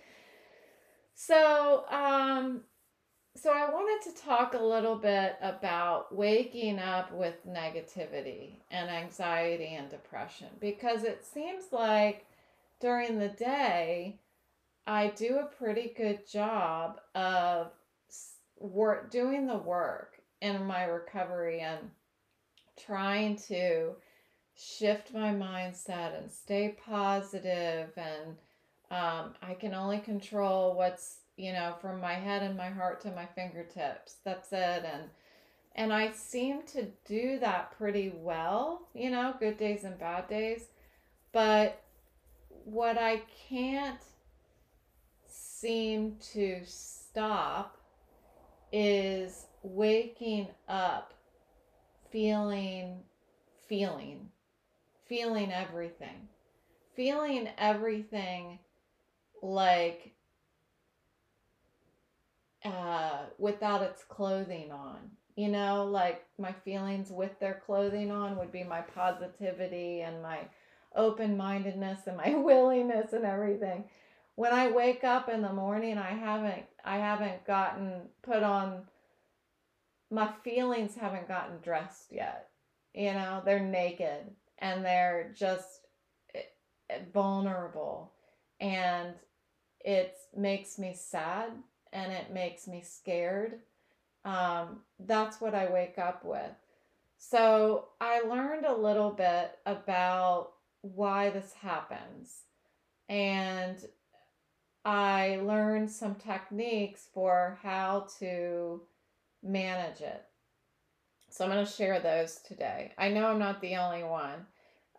So, 1.14 1.84
um 1.90 2.62
so 3.36 3.50
I 3.50 3.68
wanted 3.68 4.10
to 4.10 4.22
talk 4.22 4.54
a 4.54 4.62
little 4.62 4.94
bit 4.94 5.36
about 5.42 6.14
waking 6.14 6.78
up 6.78 7.12
with 7.12 7.34
negativity 7.46 8.60
and 8.70 8.88
anxiety 8.88 9.74
and 9.74 9.90
depression 9.90 10.46
because 10.60 11.02
it 11.02 11.24
seems 11.24 11.64
like 11.72 12.26
during 12.80 13.18
the 13.18 13.30
day 13.30 14.20
I 14.86 15.08
do 15.16 15.38
a 15.38 15.46
pretty 15.46 15.92
good 15.96 16.28
job 16.30 17.00
of 17.16 17.72
work 18.64 19.10
doing 19.10 19.46
the 19.46 19.56
work 19.56 20.20
in 20.40 20.64
my 20.64 20.84
recovery 20.84 21.60
and 21.60 21.90
trying 22.78 23.36
to 23.36 23.90
shift 24.56 25.12
my 25.12 25.32
mindset 25.32 26.18
and 26.18 26.30
stay 26.30 26.76
positive 26.84 27.90
and 27.96 28.36
um, 28.90 29.34
i 29.42 29.54
can 29.54 29.74
only 29.74 29.98
control 29.98 30.74
what's 30.74 31.18
you 31.36 31.52
know 31.52 31.74
from 31.80 32.00
my 32.00 32.14
head 32.14 32.42
and 32.42 32.56
my 32.56 32.70
heart 32.70 33.00
to 33.00 33.10
my 33.10 33.26
fingertips. 33.26 34.16
That's 34.24 34.52
it. 34.52 34.84
And 34.84 35.04
and 35.76 35.92
i 35.92 36.12
seem 36.12 36.62
to 36.68 36.86
do 37.04 37.38
that 37.40 37.76
pretty 37.76 38.12
well 38.14 38.86
you 38.94 39.10
know 39.10 39.34
good 39.38 39.58
days 39.58 39.84
and 39.84 39.98
bad 39.98 40.28
days. 40.28 40.66
But 41.32 41.82
what 42.64 42.96
i 42.96 43.22
can't 43.48 44.00
seem 45.26 46.16
to 46.32 46.60
stop 46.64 47.78
is 48.76 49.46
waking 49.62 50.48
up 50.68 51.14
feeling 52.10 52.98
feeling 53.68 54.28
feeling 55.06 55.52
everything. 55.52 56.28
Feeling 56.96 57.48
everything 57.56 58.58
like 59.42 60.12
uh 62.64 63.18
without 63.38 63.82
its 63.82 64.02
clothing 64.02 64.72
on. 64.72 64.98
You 65.36 65.48
know 65.48 65.84
like 65.84 66.26
my 66.36 66.52
feelings 66.64 67.10
with 67.12 67.38
their 67.38 67.62
clothing 67.64 68.10
on 68.10 68.36
would 68.38 68.50
be 68.50 68.64
my 68.64 68.80
positivity 68.80 70.00
and 70.00 70.20
my 70.20 70.40
open-mindedness 70.96 72.08
and 72.08 72.16
my 72.16 72.34
willingness 72.34 73.12
and 73.12 73.24
everything. 73.24 73.84
When 74.34 74.52
I 74.52 74.72
wake 74.72 75.04
up 75.04 75.28
in 75.28 75.42
the 75.42 75.52
morning, 75.52 75.96
I 75.96 76.10
haven't 76.10 76.64
I 76.84 76.98
haven't 76.98 77.46
gotten 77.46 78.02
put 78.22 78.42
on 78.42 78.84
my 80.10 80.30
feelings 80.44 80.94
haven't 80.94 81.28
gotten 81.28 81.58
dressed 81.62 82.12
yet. 82.12 82.48
You 82.94 83.14
know, 83.14 83.42
they're 83.44 83.60
naked. 83.60 84.30
and 84.58 84.84
they're 84.84 85.32
just 85.34 85.80
eh, 86.34 86.40
eh, 86.90 87.00
vulnerable 87.12 88.12
and 88.60 89.14
it 89.80 90.16
makes 90.36 90.78
me 90.78 90.94
sad 90.94 91.50
and 91.92 92.12
it 92.12 92.32
makes 92.32 92.66
me 92.68 92.80
scared 92.82 93.60
um, 94.24 94.80
that's 95.00 95.40
what 95.40 95.54
i 95.54 95.70
wake 95.70 95.98
up 95.98 96.24
with 96.24 96.52
so 97.18 97.88
i 98.00 98.20
learned 98.20 98.64
a 98.64 98.76
little 98.76 99.10
bit 99.10 99.58
about 99.66 100.52
why 100.82 101.30
this 101.30 101.52
happens 101.54 102.42
and 103.08 103.86
I 104.84 105.40
learned 105.42 105.90
some 105.90 106.14
techniques 106.16 107.08
for 107.12 107.58
how 107.62 108.06
to 108.18 108.82
manage 109.42 110.00
it. 110.00 110.22
So 111.30 111.44
I'm 111.44 111.50
going 111.50 111.64
to 111.64 111.70
share 111.70 112.00
those 112.00 112.36
today. 112.46 112.92
I 112.98 113.08
know 113.08 113.26
I'm 113.26 113.38
not 113.38 113.60
the 113.60 113.76
only 113.76 114.04
one. 114.04 114.46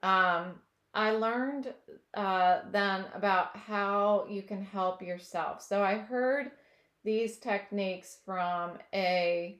Um, 0.03 0.55
I 0.93 1.11
learned 1.11 1.73
uh, 2.13 2.59
then 2.71 3.05
about 3.13 3.55
how 3.55 4.25
you 4.29 4.41
can 4.41 4.63
help 4.63 5.01
yourself. 5.01 5.61
So 5.61 5.83
I 5.83 5.95
heard 5.95 6.51
these 7.03 7.37
techniques 7.37 8.17
from 8.25 8.71
a 8.93 9.59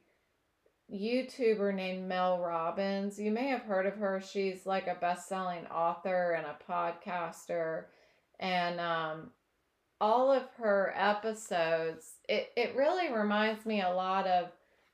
YouTuber 0.92 1.74
named 1.74 2.08
Mel 2.08 2.40
Robbins. 2.40 3.18
You 3.18 3.30
may 3.30 3.48
have 3.48 3.62
heard 3.62 3.86
of 3.86 3.96
her. 3.96 4.20
She's 4.20 4.66
like 4.66 4.86
a 4.86 4.96
best 5.00 5.28
selling 5.28 5.66
author 5.66 6.32
and 6.32 6.46
a 6.46 6.56
podcaster. 6.70 7.84
And 8.38 8.80
um, 8.80 9.30
all 10.00 10.30
of 10.32 10.42
her 10.58 10.92
episodes, 10.96 12.14
it, 12.28 12.50
it 12.56 12.76
really 12.76 13.12
reminds 13.12 13.64
me 13.64 13.82
a 13.82 13.90
lot 13.90 14.26
of 14.26 14.48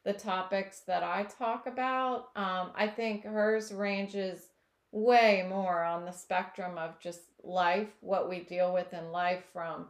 the 0.05 0.13
topics 0.13 0.81
that 0.81 1.03
I 1.03 1.25
talk 1.25 1.67
about. 1.67 2.31
Um, 2.37 2.71
I 2.75 2.89
think 2.89 3.25
hers 3.25 3.73
ranges 3.73 4.49
way 4.91 5.47
more 5.49 5.83
on 5.83 6.05
the 6.05 6.13
spectrum 6.13 6.77
of 6.77 6.99
just 7.01 7.21
life, 7.43 7.89
what 8.01 8.29
we 8.29 8.41
deal 8.41 8.73
with 8.73 8.93
in 8.93 9.11
life 9.11 9.45
from 9.53 9.87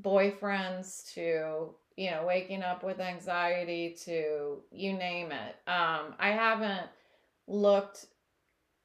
boyfriends 0.00 1.12
to, 1.14 1.74
you 1.96 2.10
know, 2.10 2.24
waking 2.26 2.62
up 2.62 2.84
with 2.84 3.00
anxiety 3.00 3.96
to 4.04 4.58
you 4.70 4.92
name 4.92 5.32
it. 5.32 5.56
Um, 5.66 6.14
I 6.18 6.30
haven't 6.30 6.88
looked 7.46 8.06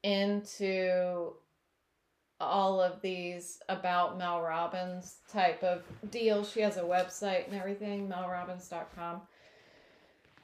into 0.02 1.34
all 2.42 2.80
of 2.80 3.00
these 3.00 3.60
about 3.68 4.18
Mel 4.18 4.40
Robbins 4.42 5.16
type 5.30 5.62
of 5.62 5.82
deal. 6.10 6.44
She 6.44 6.60
has 6.60 6.76
a 6.76 6.82
website 6.82 7.46
and 7.46 7.54
everything, 7.54 8.08
melrobbins.com. 8.08 9.22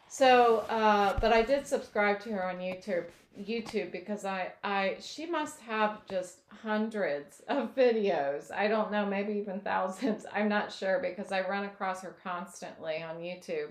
So, 0.08 0.58
uh, 0.70 1.18
but 1.20 1.32
I 1.32 1.42
did 1.42 1.66
subscribe 1.66 2.20
to 2.20 2.30
her 2.30 2.44
on 2.48 2.58
YouTube, 2.58 3.04
YouTube 3.38 3.92
because 3.92 4.24
I, 4.24 4.52
I, 4.64 4.96
she 5.00 5.26
must 5.26 5.60
have 5.60 6.06
just 6.08 6.38
hundreds 6.48 7.42
of 7.48 7.74
videos. 7.74 8.50
I 8.50 8.68
don't 8.68 8.90
know, 8.90 9.04
maybe 9.04 9.34
even 9.34 9.60
thousands. 9.64 10.24
I'm 10.32 10.48
not 10.48 10.72
sure 10.72 10.98
because 10.98 11.30
I 11.30 11.46
run 11.46 11.64
across 11.64 12.02
her 12.02 12.16
constantly 12.22 13.02
on 13.02 13.16
YouTube. 13.16 13.68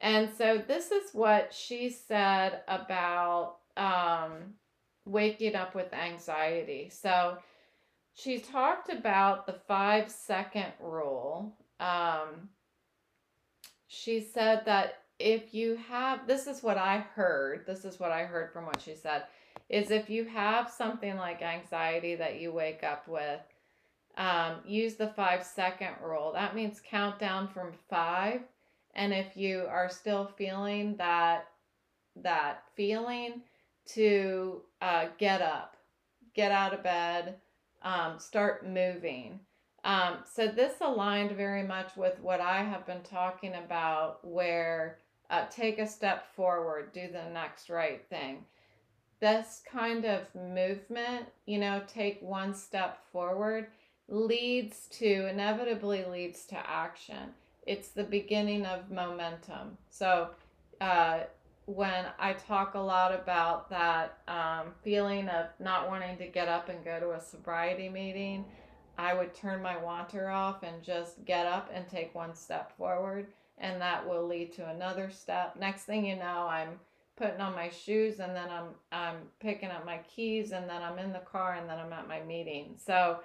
And 0.00 0.30
so 0.38 0.62
this 0.66 0.92
is 0.92 1.10
what 1.12 1.52
she 1.52 1.90
said 1.90 2.60
about 2.68 3.56
um, 3.76 4.54
waking 5.08 5.54
up 5.54 5.74
with 5.74 5.92
anxiety. 5.92 6.90
So 6.90 7.38
she 8.14 8.38
talked 8.38 8.90
about 8.90 9.46
the 9.46 9.54
five 9.66 10.10
second 10.10 10.72
rule. 10.80 11.56
Um, 11.80 12.48
she 13.86 14.20
said 14.20 14.64
that 14.66 15.02
if 15.18 15.54
you 15.54 15.78
have, 15.88 16.26
this 16.26 16.46
is 16.46 16.62
what 16.62 16.76
I 16.76 16.98
heard, 16.98 17.64
this 17.66 17.84
is 17.84 17.98
what 17.98 18.12
I 18.12 18.24
heard 18.24 18.52
from 18.52 18.66
what 18.66 18.80
she 18.80 18.94
said, 18.94 19.24
is 19.68 19.90
if 19.90 20.08
you 20.08 20.24
have 20.24 20.70
something 20.70 21.16
like 21.16 21.42
anxiety 21.42 22.14
that 22.16 22.40
you 22.40 22.52
wake 22.52 22.84
up 22.84 23.08
with, 23.08 23.40
um, 24.16 24.56
use 24.66 24.94
the 24.94 25.08
five 25.08 25.44
second 25.44 25.94
rule. 26.02 26.32
That 26.32 26.54
means 26.54 26.80
count 26.84 27.18
down 27.18 27.48
from 27.48 27.72
five. 27.88 28.40
And 28.94 29.12
if 29.12 29.36
you 29.36 29.64
are 29.68 29.88
still 29.88 30.26
feeling 30.36 30.96
that 30.96 31.46
that 32.16 32.64
feeling, 32.74 33.42
to 33.94 34.62
uh, 34.80 35.06
get 35.18 35.42
up, 35.42 35.76
get 36.34 36.52
out 36.52 36.74
of 36.74 36.82
bed, 36.82 37.36
um, 37.82 38.18
start 38.18 38.66
moving. 38.66 39.40
Um, 39.84 40.18
so 40.30 40.48
this 40.48 40.74
aligned 40.80 41.32
very 41.32 41.62
much 41.62 41.96
with 41.96 42.18
what 42.20 42.40
I 42.40 42.62
have 42.62 42.86
been 42.86 43.02
talking 43.02 43.54
about, 43.54 44.18
where 44.22 44.98
uh, 45.30 45.46
take 45.50 45.78
a 45.78 45.86
step 45.86 46.34
forward, 46.34 46.92
do 46.92 47.08
the 47.12 47.30
next 47.30 47.70
right 47.70 48.04
thing. 48.08 48.44
This 49.20 49.62
kind 49.70 50.04
of 50.04 50.22
movement, 50.34 51.26
you 51.46 51.58
know, 51.58 51.82
take 51.86 52.20
one 52.22 52.54
step 52.54 52.98
forward, 53.12 53.68
leads 54.08 54.86
to 54.92 55.28
inevitably 55.28 56.04
leads 56.04 56.44
to 56.46 56.70
action. 56.70 57.34
It's 57.66 57.88
the 57.88 58.04
beginning 58.04 58.64
of 58.64 58.90
momentum. 58.90 59.76
So 59.90 60.30
uh, 60.80 61.20
when 61.68 62.06
I 62.18 62.32
talk 62.32 62.74
a 62.74 62.80
lot 62.80 63.14
about 63.14 63.68
that 63.68 64.20
um, 64.26 64.72
feeling 64.82 65.28
of 65.28 65.48
not 65.60 65.86
wanting 65.86 66.16
to 66.16 66.26
get 66.26 66.48
up 66.48 66.70
and 66.70 66.82
go 66.82 66.98
to 66.98 67.10
a 67.12 67.20
sobriety 67.20 67.90
meeting, 67.90 68.46
I 68.96 69.12
would 69.12 69.34
turn 69.34 69.60
my 69.60 69.76
wanter 69.76 70.30
off 70.30 70.62
and 70.62 70.82
just 70.82 71.22
get 71.26 71.44
up 71.44 71.70
and 71.72 71.86
take 71.86 72.14
one 72.14 72.34
step 72.34 72.74
forward, 72.78 73.26
and 73.58 73.78
that 73.82 74.08
will 74.08 74.26
lead 74.26 74.54
to 74.54 74.66
another 74.66 75.10
step. 75.10 75.56
Next 75.60 75.82
thing 75.82 76.06
you 76.06 76.16
know, 76.16 76.48
I'm 76.48 76.80
putting 77.16 77.42
on 77.42 77.54
my 77.54 77.68
shoes, 77.68 78.18
and 78.18 78.34
then 78.34 78.48
I'm 78.48 78.68
I'm 78.90 79.16
picking 79.38 79.68
up 79.68 79.84
my 79.84 79.98
keys, 79.98 80.52
and 80.52 80.70
then 80.70 80.82
I'm 80.82 80.98
in 80.98 81.12
the 81.12 81.18
car, 81.18 81.56
and 81.60 81.68
then 81.68 81.78
I'm 81.78 81.92
at 81.92 82.08
my 82.08 82.22
meeting. 82.22 82.76
So 82.82 83.18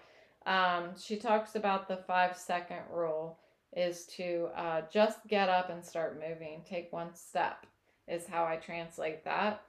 um, 0.45 0.89
she 1.01 1.15
talks 1.15 1.55
about 1.55 1.87
the 1.87 1.95
five 1.95 2.35
second 2.35 2.81
rule 2.91 3.39
is 3.73 4.05
to 4.05 4.49
uh, 4.53 4.81
just 4.91 5.25
get 5.29 5.47
up 5.47 5.69
and 5.69 5.83
start 5.83 6.19
moving, 6.19 6.61
take 6.67 6.91
one 6.91 7.15
step 7.15 7.65
is 8.07 8.25
how 8.27 8.45
I 8.45 8.57
translate 8.57 9.23
that. 9.25 9.63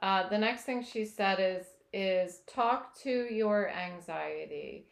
Uh, 0.00 0.28
the 0.28 0.38
next 0.38 0.62
thing 0.62 0.82
she 0.82 1.04
said 1.04 1.38
is 1.40 1.66
is 1.92 2.40
talk 2.46 2.98
to 3.02 3.26
your 3.32 3.70
anxiety. 3.70 4.86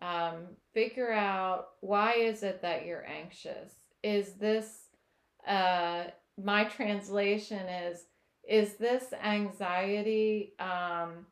Um, 0.00 0.56
figure 0.72 1.12
out 1.12 1.70
why 1.80 2.14
is 2.14 2.42
it 2.42 2.62
that 2.62 2.86
you're 2.86 3.06
anxious. 3.06 3.72
Is 4.02 4.34
this 4.34 4.86
uh, 5.46 6.04
my 6.42 6.64
translation 6.64 7.66
is 7.68 8.04
is 8.48 8.74
this 8.74 9.12
anxiety 9.22 10.54
um, 10.58 11.26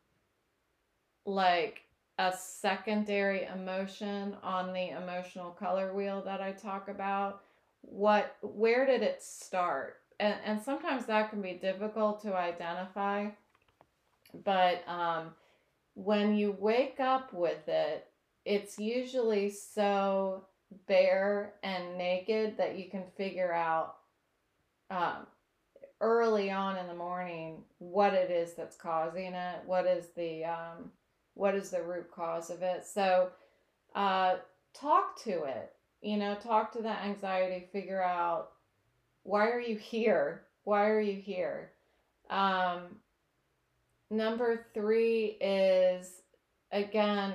like 1.24 1.80
a 2.18 2.32
secondary 2.36 3.44
emotion 3.44 4.36
on 4.42 4.72
the 4.72 4.90
emotional 4.90 5.50
color 5.50 5.94
wheel 5.94 6.22
that 6.24 6.40
I 6.40 6.52
talk 6.52 6.88
about? 6.88 7.42
What 7.82 8.36
where 8.42 8.86
did 8.86 9.02
it 9.02 9.22
start? 9.22 9.96
And, 10.18 10.34
and 10.44 10.62
sometimes 10.62 11.06
that 11.06 11.30
can 11.30 11.42
be 11.42 11.54
difficult 11.54 12.22
to 12.22 12.34
identify. 12.34 13.28
But 14.44 14.82
um, 14.88 15.30
when 15.94 16.36
you 16.36 16.56
wake 16.58 17.00
up 17.00 17.32
with 17.32 17.68
it, 17.68 18.06
it's 18.44 18.78
usually 18.78 19.50
so 19.50 20.44
bare 20.86 21.54
and 21.62 21.96
naked 21.96 22.56
that 22.58 22.78
you 22.78 22.90
can 22.90 23.04
figure 23.16 23.52
out 23.52 23.96
um, 24.90 25.26
early 26.00 26.50
on 26.50 26.76
in 26.76 26.86
the 26.86 26.94
morning 26.94 27.62
what 27.78 28.14
it 28.14 28.30
is 28.30 28.54
that's 28.54 28.76
causing 28.76 29.34
it, 29.34 29.58
what 29.64 29.86
is 29.86 30.08
the 30.16 30.44
um, 30.44 30.90
what 31.34 31.54
is 31.54 31.70
the 31.70 31.82
root 31.82 32.10
cause 32.10 32.50
of 32.50 32.62
it. 32.62 32.84
So 32.86 33.30
uh, 33.94 34.36
talk 34.74 35.22
to 35.24 35.44
it. 35.44 35.72
You 36.02 36.18
know, 36.18 36.34
talk 36.36 36.72
to 36.72 36.82
the 36.82 36.90
anxiety, 36.90 37.66
figure 37.72 38.02
out 38.02 38.50
why 39.26 39.48
are 39.50 39.60
you 39.60 39.76
here? 39.76 40.42
Why 40.64 40.88
are 40.88 41.00
you 41.00 41.20
here? 41.20 41.72
Um, 42.30 42.96
number 44.10 44.66
three 44.72 45.36
is 45.40 46.22
again, 46.72 47.34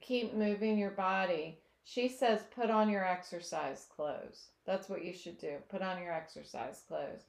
keep 0.00 0.34
moving 0.34 0.78
your 0.78 0.90
body. 0.90 1.58
She 1.84 2.08
says, 2.08 2.40
put 2.54 2.70
on 2.70 2.90
your 2.90 3.06
exercise 3.06 3.86
clothes. 3.94 4.48
That's 4.66 4.88
what 4.88 5.04
you 5.04 5.12
should 5.12 5.38
do. 5.38 5.56
Put 5.70 5.82
on 5.82 6.02
your 6.02 6.12
exercise 6.12 6.82
clothes. 6.86 7.22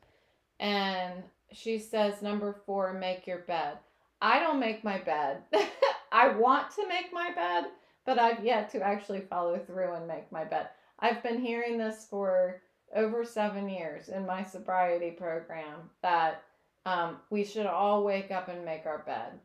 And 0.60 1.24
she 1.52 1.80
says, 1.80 2.22
number 2.22 2.54
four, 2.66 2.94
make 2.94 3.26
your 3.26 3.40
bed. 3.40 3.78
I 4.22 4.40
don't 4.40 4.60
make 4.60 4.84
my 4.84 4.98
bed. 4.98 5.44
I 6.12 6.30
want 6.30 6.72
to 6.76 6.88
make 6.88 7.14
my 7.14 7.32
bed, 7.34 7.72
but 8.06 8.20
I've 8.20 8.44
yet 8.44 8.70
to 8.72 8.82
actually 8.82 9.22
follow 9.22 9.58
through 9.58 9.94
and 9.94 10.08
make 10.08 10.30
my 10.32 10.44
bed. 10.44 10.68
I've 11.00 11.24
been 11.24 11.40
hearing 11.40 11.78
this 11.78 12.06
for 12.10 12.62
over 12.96 13.24
seven 13.24 13.70
years 13.70 14.10
in 14.10 14.26
my 14.26 14.44
sobriety 14.44 15.12
program 15.12 15.90
that 16.02 16.44
um, 16.86 17.18
we 17.30 17.44
should 17.44 17.66
all 17.66 18.04
wake 18.04 18.32
up 18.32 18.48
and 18.48 18.66
make 18.66 18.86
our 18.86 19.00
bed. 19.00 19.40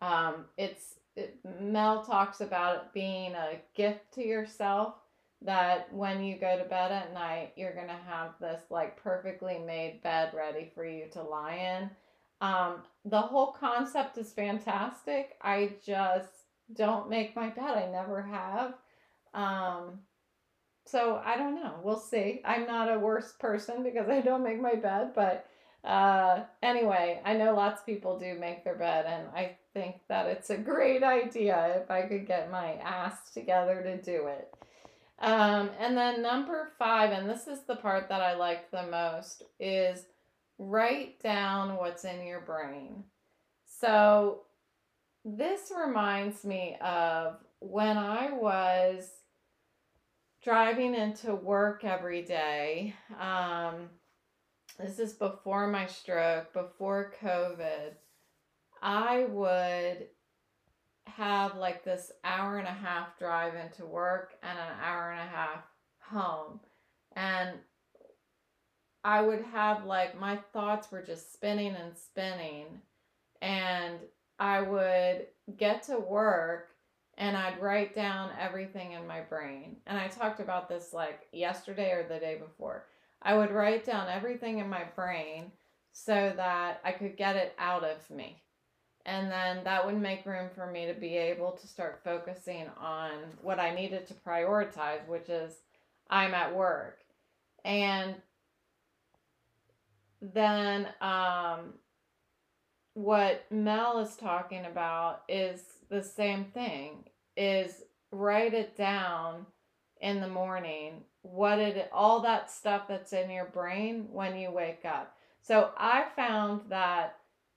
Um, 0.00 0.46
it's 0.56 0.94
it, 1.16 1.38
Mel 1.60 2.04
talks 2.04 2.40
about 2.40 2.76
it 2.76 2.82
being 2.92 3.34
a 3.34 3.60
gift 3.74 4.14
to 4.14 4.26
yourself 4.26 4.94
that 5.42 5.92
when 5.92 6.24
you 6.24 6.36
go 6.36 6.58
to 6.58 6.64
bed 6.64 6.90
at 6.90 7.14
night, 7.14 7.52
you're 7.56 7.72
to 7.88 7.92
have 8.08 8.30
this 8.40 8.62
like 8.70 9.00
perfectly 9.02 9.58
made 9.58 10.02
bed 10.02 10.32
ready 10.34 10.70
for 10.74 10.84
you 10.84 11.06
to 11.12 11.22
lie 11.22 11.80
in. 11.80 11.90
Um, 12.40 12.82
the 13.04 13.20
whole 13.20 13.52
concept 13.52 14.18
is 14.18 14.32
fantastic. 14.32 15.36
I 15.42 15.74
just 15.84 16.28
don't 16.72 17.08
make 17.08 17.34
my 17.34 17.48
bed. 17.48 17.76
I 17.76 17.90
never 17.90 18.22
have. 18.22 18.74
Um, 19.34 20.00
so 20.90 21.20
I 21.24 21.36
don't 21.36 21.54
know. 21.54 21.74
We'll 21.82 21.98
see. 21.98 22.40
I'm 22.44 22.66
not 22.66 22.92
a 22.92 22.98
worse 22.98 23.32
person 23.38 23.82
because 23.82 24.08
I 24.08 24.20
don't 24.20 24.44
make 24.44 24.60
my 24.60 24.74
bed, 24.74 25.12
but 25.14 25.46
uh, 25.84 26.40
anyway, 26.62 27.20
I 27.24 27.34
know 27.34 27.54
lots 27.54 27.80
of 27.80 27.86
people 27.86 28.18
do 28.18 28.34
make 28.38 28.64
their 28.64 28.74
bed, 28.74 29.06
and 29.06 29.28
I 29.34 29.56
think 29.74 29.96
that 30.08 30.26
it's 30.26 30.50
a 30.50 30.56
great 30.56 31.02
idea 31.02 31.80
if 31.82 31.90
I 31.90 32.02
could 32.02 32.26
get 32.26 32.50
my 32.50 32.74
ass 32.74 33.30
together 33.32 33.82
to 33.82 34.02
do 34.02 34.26
it. 34.26 34.54
Um, 35.20 35.70
and 35.80 35.96
then 35.96 36.22
number 36.22 36.70
five, 36.78 37.10
and 37.10 37.28
this 37.28 37.46
is 37.46 37.60
the 37.62 37.76
part 37.76 38.08
that 38.08 38.20
I 38.20 38.34
like 38.34 38.70
the 38.70 38.84
most, 38.84 39.42
is 39.58 40.06
write 40.58 41.20
down 41.22 41.76
what's 41.76 42.04
in 42.04 42.26
your 42.26 42.40
brain. 42.40 43.04
So 43.66 44.42
this 45.24 45.72
reminds 45.76 46.44
me 46.44 46.76
of 46.80 47.36
when 47.60 47.96
I 47.96 48.32
was 48.32 49.10
driving 50.42 50.94
into 50.94 51.34
work 51.34 51.84
every 51.84 52.22
day. 52.22 52.94
Um, 53.20 53.90
this 54.78 54.98
is 54.98 55.12
before 55.12 55.66
my 55.66 55.86
stroke, 55.86 56.52
before 56.52 57.12
COVID. 57.20 57.94
I 58.80 59.24
would 59.24 60.06
have 61.06 61.56
like 61.56 61.82
this 61.82 62.12
hour 62.22 62.58
and 62.58 62.68
a 62.68 62.72
half 62.72 63.18
drive 63.18 63.54
into 63.54 63.84
work 63.84 64.34
and 64.42 64.58
an 64.58 64.74
hour 64.82 65.10
and 65.10 65.20
a 65.20 65.32
half 65.32 65.64
home. 66.00 66.60
And 67.16 67.58
I 69.02 69.22
would 69.22 69.42
have 69.52 69.84
like 69.84 70.20
my 70.20 70.36
thoughts 70.52 70.92
were 70.92 71.02
just 71.02 71.32
spinning 71.32 71.74
and 71.74 71.96
spinning. 71.96 72.66
And 73.42 73.98
I 74.38 74.60
would 74.60 75.26
get 75.56 75.84
to 75.84 75.98
work 75.98 76.68
and 77.18 77.36
I'd 77.36 77.60
write 77.60 77.94
down 77.94 78.30
everything 78.40 78.92
in 78.92 79.06
my 79.06 79.20
brain. 79.20 79.76
And 79.86 79.98
I 79.98 80.06
talked 80.06 80.38
about 80.38 80.68
this 80.68 80.92
like 80.94 81.26
yesterday 81.32 81.90
or 81.90 82.04
the 82.04 82.20
day 82.20 82.38
before. 82.38 82.86
I 83.20 83.36
would 83.36 83.50
write 83.50 83.84
down 83.84 84.08
everything 84.08 84.60
in 84.60 84.68
my 84.68 84.84
brain 84.94 85.50
so 85.92 86.32
that 86.36 86.80
I 86.84 86.92
could 86.92 87.16
get 87.16 87.34
it 87.34 87.54
out 87.58 87.82
of 87.82 88.08
me. 88.08 88.40
And 89.04 89.30
then 89.32 89.64
that 89.64 89.84
would 89.84 90.00
make 90.00 90.26
room 90.26 90.48
for 90.54 90.70
me 90.70 90.86
to 90.86 90.94
be 90.94 91.16
able 91.16 91.52
to 91.52 91.66
start 91.66 92.02
focusing 92.04 92.66
on 92.80 93.10
what 93.42 93.58
I 93.58 93.74
needed 93.74 94.06
to 94.06 94.14
prioritize, 94.14 95.06
which 95.08 95.28
is 95.28 95.54
I'm 96.08 96.34
at 96.34 96.54
work. 96.54 96.98
And 97.64 98.14
then 100.22 100.86
um, 101.00 101.74
what 102.94 103.44
Mel 103.50 103.98
is 103.98 104.14
talking 104.14 104.66
about 104.66 105.22
is 105.28 105.62
the 105.88 106.02
same 106.02 106.44
thing 106.46 107.04
is 107.36 107.82
write 108.10 108.54
it 108.54 108.76
down 108.76 109.46
in 110.00 110.20
the 110.20 110.28
morning 110.28 111.02
what 111.22 111.58
it 111.58 111.88
all 111.92 112.20
that 112.20 112.50
stuff 112.50 112.82
that's 112.88 113.12
in 113.12 113.30
your 113.30 113.46
brain 113.46 114.06
when 114.10 114.36
you 114.38 114.50
wake 114.50 114.84
up. 114.84 115.16
So 115.42 115.70
i 115.76 116.06
found 116.16 116.62
that 116.68 117.16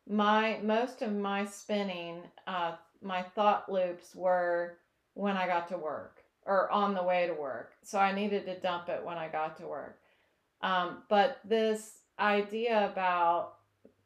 my 0.10 0.60
most 0.63 1.02
of 1.02 1.13
my 1.13 1.46
spinning 1.46 2.24
uh 2.48 2.74
my 3.02 3.22
thought 3.22 3.72
loops 3.72 4.15
were 4.15 4.78
when 5.13 5.38
i 5.38 5.46
got 5.46 5.67
to 5.70 5.78
work 5.78 6.24
or 6.46 6.72
on 6.72 6.94
the 6.94 7.04
way 7.04 7.28
to 7.28 7.34
work. 7.34 7.74
So 7.84 8.00
i 8.00 8.13
needed 8.13 8.46
to 8.46 8.60
dump 8.60 8.89
it 8.89 9.04
when 9.04 9.17
i 9.17 9.28
got 9.28 9.58
to 9.58 9.67
work. 9.67 10.00
Um, 10.62 11.04
but 11.10 11.39
this 11.44 12.00
idea 12.20 12.89
about 12.91 13.54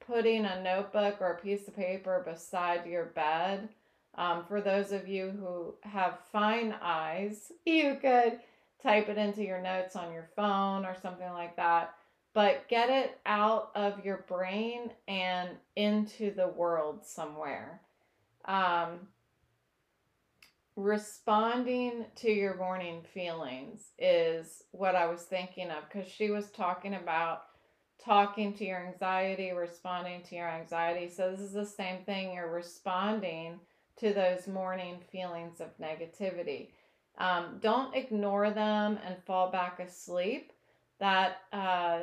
putting 0.05 0.45
a 0.45 0.61
notebook 0.61 1.17
or 1.19 1.31
a 1.31 1.41
piece 1.41 1.67
of 1.67 1.75
paper 1.75 2.23
beside 2.25 2.85
your 2.85 3.05
bed 3.05 3.69
um, 4.17 4.45
for 4.47 4.61
those 4.61 4.91
of 4.91 5.07
you 5.07 5.31
who 5.31 5.75
have 5.81 6.19
fine 6.31 6.75
eyes, 6.81 7.51
you 7.65 7.97
could 8.01 8.39
type 8.81 9.09
it 9.09 9.17
into 9.17 9.43
your 9.43 9.61
notes 9.61 9.95
on 9.95 10.13
your 10.13 10.29
phone 10.35 10.85
or 10.85 10.95
something 11.01 11.31
like 11.31 11.55
that. 11.55 11.93
But 12.33 12.67
get 12.67 12.89
it 12.89 13.17
out 13.25 13.71
of 13.75 14.03
your 14.03 14.25
brain 14.27 14.91
and 15.07 15.49
into 15.75 16.33
the 16.33 16.47
world 16.47 17.05
somewhere. 17.05 17.81
Um, 18.43 19.07
responding 20.75 22.05
to 22.17 22.29
your 22.29 22.57
morning 22.57 23.01
feelings 23.13 23.91
is 23.97 24.63
what 24.71 24.95
I 24.95 25.07
was 25.07 25.21
thinking 25.21 25.69
of 25.69 25.85
because 25.87 26.11
she 26.11 26.29
was 26.29 26.49
talking 26.51 26.95
about 26.95 27.43
talking 28.03 28.53
to 28.55 28.65
your 28.65 28.85
anxiety, 28.85 29.51
responding 29.51 30.21
to 30.23 30.35
your 30.35 30.49
anxiety. 30.49 31.09
So, 31.09 31.31
this 31.31 31.39
is 31.39 31.53
the 31.53 31.65
same 31.65 32.03
thing. 32.03 32.33
You're 32.33 32.51
responding 32.51 33.59
to 33.99 34.13
those 34.13 34.47
morning 34.47 34.99
feelings 35.11 35.61
of 35.61 35.77
negativity. 35.77 36.69
Um, 37.17 37.59
don't 37.61 37.95
ignore 37.95 38.51
them 38.51 38.99
and 39.05 39.15
fall 39.25 39.51
back 39.51 39.79
asleep. 39.79 40.51
That 40.99 41.37
uh, 41.53 42.01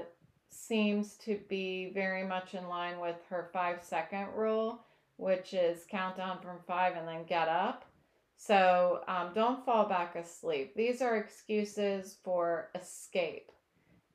seems 0.48 1.14
to 1.18 1.38
be 1.48 1.90
very 1.94 2.24
much 2.24 2.55
in 2.55 2.68
line 2.68 2.98
with 3.00 3.16
her 3.28 3.50
five 3.52 3.83
second 3.83 4.28
rule, 4.35 4.81
which 5.16 5.55
is 5.55 5.85
count 5.90 6.16
down 6.16 6.40
from 6.40 6.59
five 6.66 6.96
and 6.96 7.07
then 7.07 7.24
get 7.24 7.48
up. 7.48 7.85
So 8.37 9.02
um, 9.07 9.31
don't 9.35 9.64
fall 9.64 9.88
back 9.88 10.16
asleep. 10.16 10.74
These 10.74 11.00
are 11.00 11.16
excuses 11.16 12.16
for 12.24 12.70
escape. 12.74 13.52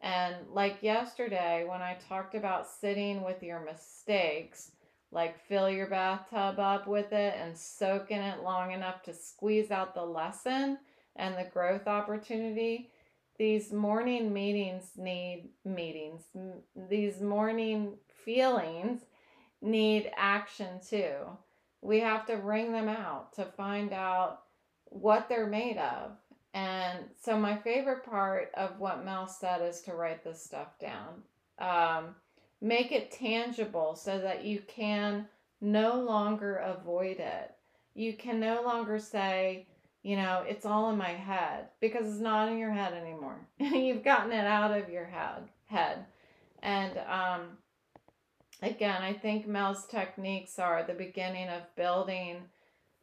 And 0.02 0.36
like 0.52 0.84
yesterday, 0.84 1.66
when 1.68 1.82
I 1.82 1.98
talked 2.08 2.36
about 2.36 2.68
sitting 2.68 3.24
with 3.24 3.42
your 3.42 3.62
mistakes, 3.62 4.72
like 5.12 5.40
fill 5.48 5.70
your 5.70 5.88
bathtub 5.88 6.60
up 6.60 6.88
with 6.88 7.14
it 7.14 7.36
and 7.40 7.58
soak 7.58 8.12
in 8.12 8.22
it 8.22 8.44
long 8.44 8.72
enough 8.72 9.02
to 9.04 9.14
squeeze 9.14 9.72
out 9.72 9.94
the 9.94 10.04
lesson 10.04 10.78
and 11.16 11.36
the 11.36 11.50
growth 11.52 11.88
opportunity. 11.88 12.92
These 13.40 13.72
morning 13.72 14.34
meetings 14.34 14.92
need 14.98 15.50
meetings 15.64 16.24
these 16.90 17.22
morning 17.22 17.98
feelings 18.26 19.02
need 19.62 20.12
action 20.18 20.80
too. 20.88 21.16
We 21.82 22.00
have 22.00 22.26
to 22.28 22.38
bring 22.38 22.72
them 22.72 22.90
out 22.90 23.34
to 23.34 23.46
find 23.46 23.94
out 23.94 24.42
what 24.86 25.30
they're 25.30 25.48
made 25.48 25.78
of. 25.78 26.12
And 26.54 27.06
so 27.22 27.38
my 27.38 27.58
favorite 27.58 28.04
part 28.04 28.52
of 28.56 28.80
what 28.80 29.06
mel 29.06 29.28
said 29.28 29.62
is 29.62 29.82
to 29.82 29.94
write 29.94 30.24
this 30.24 30.44
stuff 30.44 30.80
down. 30.80 31.22
Um, 31.60 32.16
Make 32.62 32.92
it 32.92 33.12
tangible 33.12 33.96
so 33.96 34.20
that 34.20 34.44
you 34.44 34.62
can 34.68 35.28
no 35.62 36.02
longer 36.02 36.56
avoid 36.58 37.20
it. 37.20 37.52
You 37.94 38.14
can 38.14 38.40
no 38.40 38.62
longer 38.62 39.00
say, 39.00 39.68
you 40.04 40.16
know, 40.16 40.44
it's 40.48 40.66
all 40.66 40.90
in 40.92 40.98
my 40.98 41.10
head 41.10 41.68
because 41.80 42.08
it's 42.08 42.22
not 42.22 42.50
in 42.50 42.58
your 42.58 42.72
head 42.72 42.94
anymore. 42.94 43.40
You've 43.60 44.04
gotten 44.04 44.32
it 44.32 44.46
out 44.46 44.72
of 44.72 44.90
your 44.90 45.06
head. 45.06 45.50
Head, 45.66 46.06
and 46.64 46.98
um, 47.00 47.42
again, 48.62 49.02
I 49.02 49.14
think 49.14 49.48
Mel's 49.48 49.86
techniques 49.86 50.60
are 50.60 50.84
the 50.84 50.94
beginning 50.94 51.50
of 51.50 51.76
building 51.76 52.44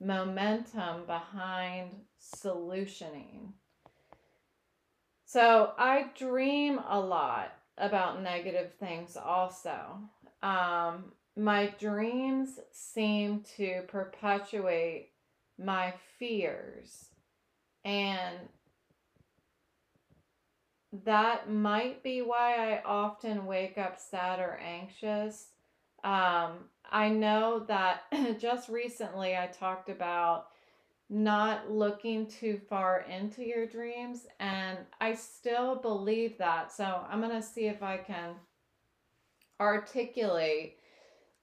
momentum 0.00 1.04
behind 1.06 1.90
solutioning. 2.20 3.52
So 5.26 5.72
I 5.76 6.06
dream 6.16 6.80
a 6.88 6.98
lot 6.98 7.52
about 7.78 8.22
negative 8.22 8.72
things 8.78 9.16
also. 9.16 9.98
Um, 10.42 11.12
my 11.36 11.74
dreams 11.78 12.60
seem 12.72 13.42
to 13.56 13.82
perpetuate 13.88 15.10
my 15.58 15.94
fears. 16.18 17.06
And 17.84 18.48
that 21.04 21.50
might 21.50 22.02
be 22.02 22.22
why 22.22 22.74
I 22.74 22.82
often 22.84 23.46
wake 23.46 23.78
up 23.78 23.98
sad 23.98 24.38
or 24.38 24.58
anxious. 24.64 25.48
Um, 26.04 26.68
I 26.90 27.08
know 27.08 27.64
that 27.66 28.02
just 28.38 28.68
recently 28.68 29.36
I 29.36 29.48
talked 29.48 29.88
about 29.88 30.48
not 31.14 31.70
looking 31.70 32.26
too 32.26 32.60
far 32.68 33.06
into 33.08 33.44
your 33.46 33.66
dreams. 33.66 34.26
And 34.40 34.78
I 35.00 35.14
still 35.14 35.76
believe 35.76 36.36
that. 36.38 36.72
So 36.72 37.04
I'm 37.08 37.20
going 37.20 37.30
to 37.30 37.42
see 37.46 37.66
if 37.66 37.84
I 37.84 37.98
can 37.98 38.34
articulate 39.60 40.78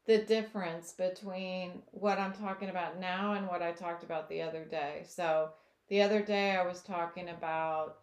the 0.08 0.18
difference 0.18 0.92
between 0.92 1.84
what 1.92 2.20
I'm 2.20 2.34
talking 2.34 2.70
about 2.70 3.00
now 3.00 3.34
and 3.34 3.48
what 3.48 3.62
I 3.62 3.72
talked 3.72 4.04
about 4.04 4.28
the 4.28 4.42
other 4.42 4.66
day. 4.66 5.06
So 5.08 5.52
the 5.88 6.02
other 6.02 6.22
day 6.22 6.52
I 6.52 6.66
was 6.66 6.82
talking 6.82 7.30
about 7.30 8.00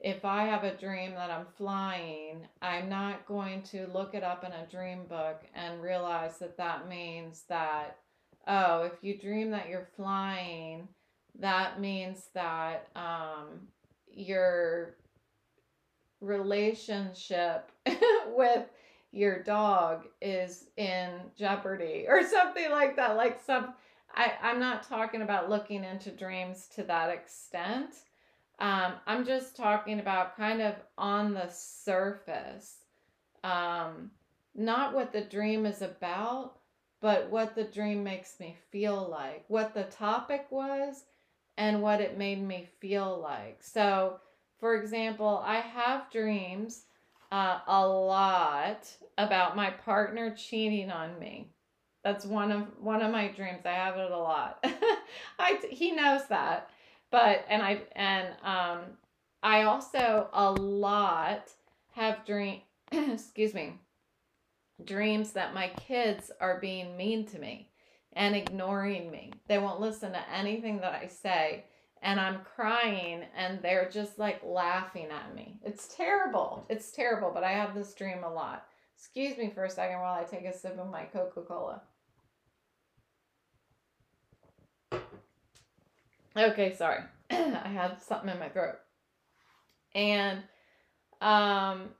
if 0.00 0.24
I 0.24 0.44
have 0.44 0.64
a 0.64 0.74
dream 0.74 1.12
that 1.12 1.30
I'm 1.30 1.46
flying, 1.56 2.46
I'm 2.60 2.88
not 2.88 3.24
going 3.26 3.62
to 3.62 3.86
look 3.86 4.14
it 4.14 4.24
up 4.24 4.42
in 4.42 4.50
a 4.50 4.66
dream 4.66 5.04
book 5.08 5.42
and 5.54 5.80
realize 5.80 6.38
that 6.38 6.56
that 6.56 6.88
means 6.88 7.44
that 7.48 7.98
oh, 8.46 8.82
if 8.82 8.92
you 9.02 9.16
dream 9.16 9.50
that 9.52 9.68
you're 9.68 9.88
flying, 9.96 10.88
that 11.40 11.80
means 11.80 12.28
that 12.34 12.88
um, 12.94 13.68
your 14.10 14.96
relationship 16.20 17.70
with 18.28 18.66
your 19.12 19.42
dog 19.42 20.06
is 20.20 20.66
in 20.76 21.10
jeopardy 21.36 22.06
or 22.08 22.26
something 22.26 22.70
like 22.70 22.96
that. 22.96 23.16
Like 23.16 23.40
some, 23.44 23.74
I, 24.14 24.32
I'm 24.42 24.58
not 24.58 24.82
talking 24.88 25.22
about 25.22 25.50
looking 25.50 25.84
into 25.84 26.10
dreams 26.10 26.68
to 26.74 26.82
that 26.84 27.10
extent. 27.10 27.94
Um, 28.58 28.94
I'm 29.06 29.24
just 29.24 29.56
talking 29.56 30.00
about 30.00 30.36
kind 30.36 30.62
of 30.62 30.74
on 30.96 31.34
the 31.34 31.48
surface, 31.48 32.76
um, 33.42 34.10
not 34.54 34.94
what 34.94 35.12
the 35.12 35.22
dream 35.22 35.66
is 35.66 35.82
about, 35.82 36.58
but 37.00 37.28
what 37.30 37.54
the 37.56 37.64
dream 37.64 38.04
makes 38.04 38.38
me 38.38 38.56
feel 38.70 39.08
like, 39.10 39.44
what 39.48 39.74
the 39.74 39.82
topic 39.84 40.46
was, 40.50 41.02
and 41.56 41.82
what 41.82 42.00
it 42.00 42.18
made 42.18 42.42
me 42.42 42.68
feel 42.80 43.18
like. 43.22 43.62
So, 43.62 44.20
for 44.58 44.76
example, 44.76 45.42
I 45.44 45.56
have 45.56 46.10
dreams 46.10 46.84
uh, 47.30 47.60
a 47.66 47.86
lot 47.86 48.88
about 49.18 49.56
my 49.56 49.70
partner 49.70 50.34
cheating 50.34 50.90
on 50.90 51.18
me. 51.18 51.50
That's 52.02 52.26
one 52.26 52.52
of 52.52 52.66
one 52.80 53.02
of 53.02 53.10
my 53.10 53.28
dreams. 53.28 53.62
I 53.64 53.72
have 53.72 53.96
it 53.96 54.10
a 54.10 54.18
lot. 54.18 54.64
I 55.38 55.58
he 55.70 55.92
knows 55.92 56.26
that, 56.28 56.70
but 57.10 57.44
and 57.48 57.62
I 57.62 57.82
and 57.96 58.28
um 58.42 58.80
I 59.42 59.62
also 59.62 60.28
a 60.32 60.52
lot 60.52 61.50
have 61.92 62.24
dream. 62.26 62.60
excuse 62.92 63.54
me, 63.54 63.78
dreams 64.84 65.32
that 65.32 65.54
my 65.54 65.68
kids 65.76 66.30
are 66.40 66.60
being 66.60 66.96
mean 66.96 67.26
to 67.26 67.38
me 67.38 67.70
and 68.16 68.34
ignoring 68.36 69.10
me. 69.10 69.32
They 69.48 69.58
won't 69.58 69.80
listen 69.80 70.12
to 70.12 70.30
anything 70.32 70.80
that 70.80 70.92
I 70.92 71.06
say. 71.08 71.64
And 72.02 72.20
I'm 72.20 72.40
crying 72.54 73.22
and 73.36 73.60
they're 73.62 73.88
just 73.88 74.18
like 74.18 74.42
laughing 74.44 75.08
at 75.10 75.34
me. 75.34 75.58
It's 75.64 75.88
terrible. 75.88 76.66
It's 76.68 76.92
terrible, 76.92 77.30
but 77.32 77.44
I 77.44 77.52
have 77.52 77.74
this 77.74 77.94
dream 77.94 78.24
a 78.24 78.32
lot. 78.32 78.66
Excuse 78.96 79.38
me 79.38 79.50
for 79.54 79.64
a 79.64 79.70
second 79.70 80.00
while 80.00 80.20
I 80.20 80.24
take 80.24 80.44
a 80.44 80.56
sip 80.56 80.78
of 80.78 80.90
my 80.90 81.04
Coca 81.04 81.42
Cola. 81.42 81.82
Okay, 86.36 86.74
sorry. 86.74 87.00
I 87.30 87.68
had 87.68 88.02
something 88.02 88.28
in 88.28 88.38
my 88.38 88.48
throat. 88.48 88.76
And 89.94 90.42
um 91.20 91.90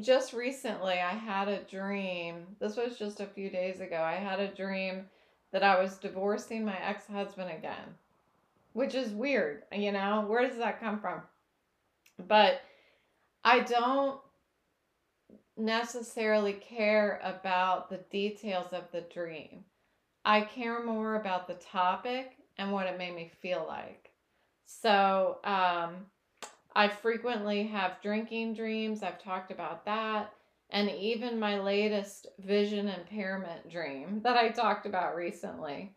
just 0.00 0.32
recently 0.32 0.94
I 0.94 1.12
had 1.12 1.48
a 1.48 1.62
dream. 1.64 2.46
This 2.60 2.76
was 2.76 2.98
just 2.98 3.20
a 3.20 3.26
few 3.26 3.50
days 3.50 3.80
ago. 3.80 3.96
I 4.02 4.14
had 4.14 4.40
a 4.40 4.54
dream 4.54 5.06
that 5.52 5.62
I 5.62 5.80
was 5.80 5.98
divorcing 5.98 6.64
my 6.64 6.78
ex-husband 6.82 7.50
again. 7.50 7.96
Which 8.72 8.94
is 8.94 9.10
weird, 9.10 9.64
you 9.70 9.92
know? 9.92 10.24
Where 10.26 10.48
does 10.48 10.56
that 10.56 10.80
come 10.80 10.98
from? 10.98 11.20
But 12.26 12.62
I 13.44 13.60
don't 13.60 14.18
necessarily 15.56 16.54
care 16.54 17.20
about 17.22 17.90
the 17.90 17.98
details 18.10 18.72
of 18.72 18.84
the 18.92 19.02
dream. 19.02 19.64
I 20.24 20.42
care 20.42 20.82
more 20.84 21.16
about 21.16 21.46
the 21.46 21.54
topic 21.54 22.36
and 22.56 22.72
what 22.72 22.86
it 22.86 22.96
made 22.96 23.14
me 23.14 23.30
feel 23.40 23.64
like. 23.68 24.10
So, 24.64 25.38
um, 25.44 26.06
I 26.74 26.88
frequently 26.88 27.66
have 27.66 28.02
drinking 28.02 28.54
dreams. 28.54 29.02
I've 29.02 29.22
talked 29.22 29.50
about 29.50 29.84
that. 29.84 30.32
And 30.70 30.90
even 30.90 31.38
my 31.38 31.60
latest 31.60 32.28
vision 32.38 32.88
impairment 32.88 33.70
dream 33.70 34.20
that 34.24 34.36
I 34.36 34.48
talked 34.48 34.86
about 34.86 35.16
recently. 35.16 35.94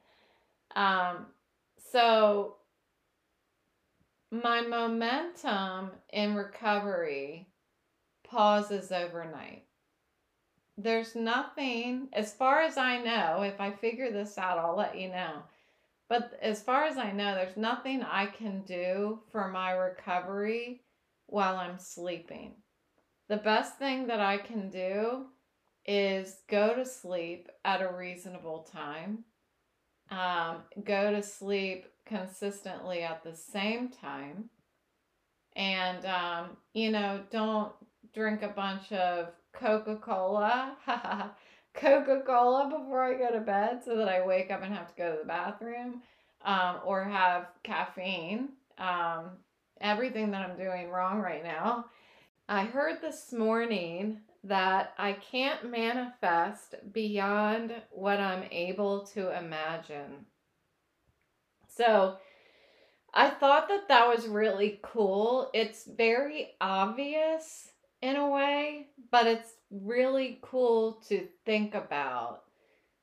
Um, 0.76 1.28
so, 1.92 2.58
my 4.32 4.62
momentum 4.62 5.92
in 6.12 6.36
recovery 6.36 7.48
pauses 8.28 8.92
overnight. 8.92 9.64
There's 10.78 11.16
nothing, 11.16 12.10
as 12.12 12.34
far 12.34 12.60
as 12.60 12.78
I 12.78 12.98
know, 12.98 13.44
if 13.44 13.62
I 13.62 13.72
figure 13.72 14.12
this 14.12 14.38
out, 14.38 14.58
I'll 14.58 14.76
let 14.76 14.98
you 15.00 15.08
know. 15.08 15.44
But 16.16 16.40
as 16.42 16.64
far 16.64 16.86
as 16.86 16.98
I 16.98 17.12
know, 17.12 17.36
there's 17.36 17.58
nothing 17.58 18.02
I 18.02 18.28
can 18.28 18.62
do 18.62 19.20
for 19.34 19.50
my 19.50 19.72
recovery 19.72 20.86
while 21.26 21.58
I'm 21.58 21.78
sleeping. 21.78 22.54
The 23.28 23.36
best 23.36 23.78
thing 23.78 24.08
that 24.08 24.22
I 24.22 24.38
can 24.38 24.70
do 24.70 25.26
is 25.86 26.38
go 26.48 26.74
to 26.74 26.86
sleep 26.86 27.50
at 27.66 27.82
a 27.82 27.92
reasonable 27.92 28.66
time, 28.72 29.26
um, 30.10 30.60
go 30.86 31.12
to 31.12 31.22
sleep 31.22 31.88
consistently 32.06 33.02
at 33.02 33.22
the 33.26 33.36
same 33.36 33.90
time, 33.90 34.50
and, 35.58 36.06
um, 36.06 36.58
you 36.74 36.92
know, 36.92 37.24
don't 37.30 37.74
drink 38.14 38.42
a 38.42 38.48
bunch 38.48 38.90
of 38.94 39.34
Coca 39.52 39.98
Cola. 39.98 40.78
Coca 41.76 42.22
Cola 42.26 42.70
before 42.70 43.04
I 43.04 43.14
go 43.14 43.32
to 43.32 43.40
bed 43.40 43.84
so 43.84 43.98
that 43.98 44.08
I 44.08 44.26
wake 44.26 44.52
up 44.52 44.64
and 44.64 44.74
have 44.74 44.88
to 44.90 44.96
go 44.96 45.12
to 45.12 45.20
the 45.20 45.28
bathroom 45.28 46.02
um, 46.44 46.80
or 46.86 47.04
have 47.04 47.48
caffeine. 47.64 48.50
Um, 48.78 49.32
everything 49.82 50.32
that 50.32 50.48
I'm 50.48 50.58
doing 50.58 50.90
wrong 50.90 51.20
right 51.20 51.44
now. 51.44 51.86
I 52.48 52.66
heard 52.66 53.02
this 53.02 53.34
morning 53.34 54.20
that 54.44 54.94
I 54.98 55.14
can't 55.14 55.70
manifest 55.70 56.76
beyond 56.94 57.74
what 57.92 58.20
I'm 58.20 58.44
able 58.52 59.06
to 59.08 59.36
imagine. 59.38 60.26
So 61.68 62.18
I 63.14 63.30
thought 63.30 63.68
that 63.70 63.88
that 63.88 64.08
was 64.08 64.28
really 64.28 64.80
cool. 64.84 65.50
It's 65.54 65.86
very 65.86 66.52
obvious 66.62 67.70
in 68.02 68.16
a 68.18 68.30
way, 68.30 68.88
but 69.10 69.26
it's 69.26 69.54
really 69.72 70.40
cool 70.42 70.94
to 71.10 71.28
think 71.46 71.76
about 71.76 72.44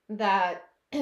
that 0.09 0.69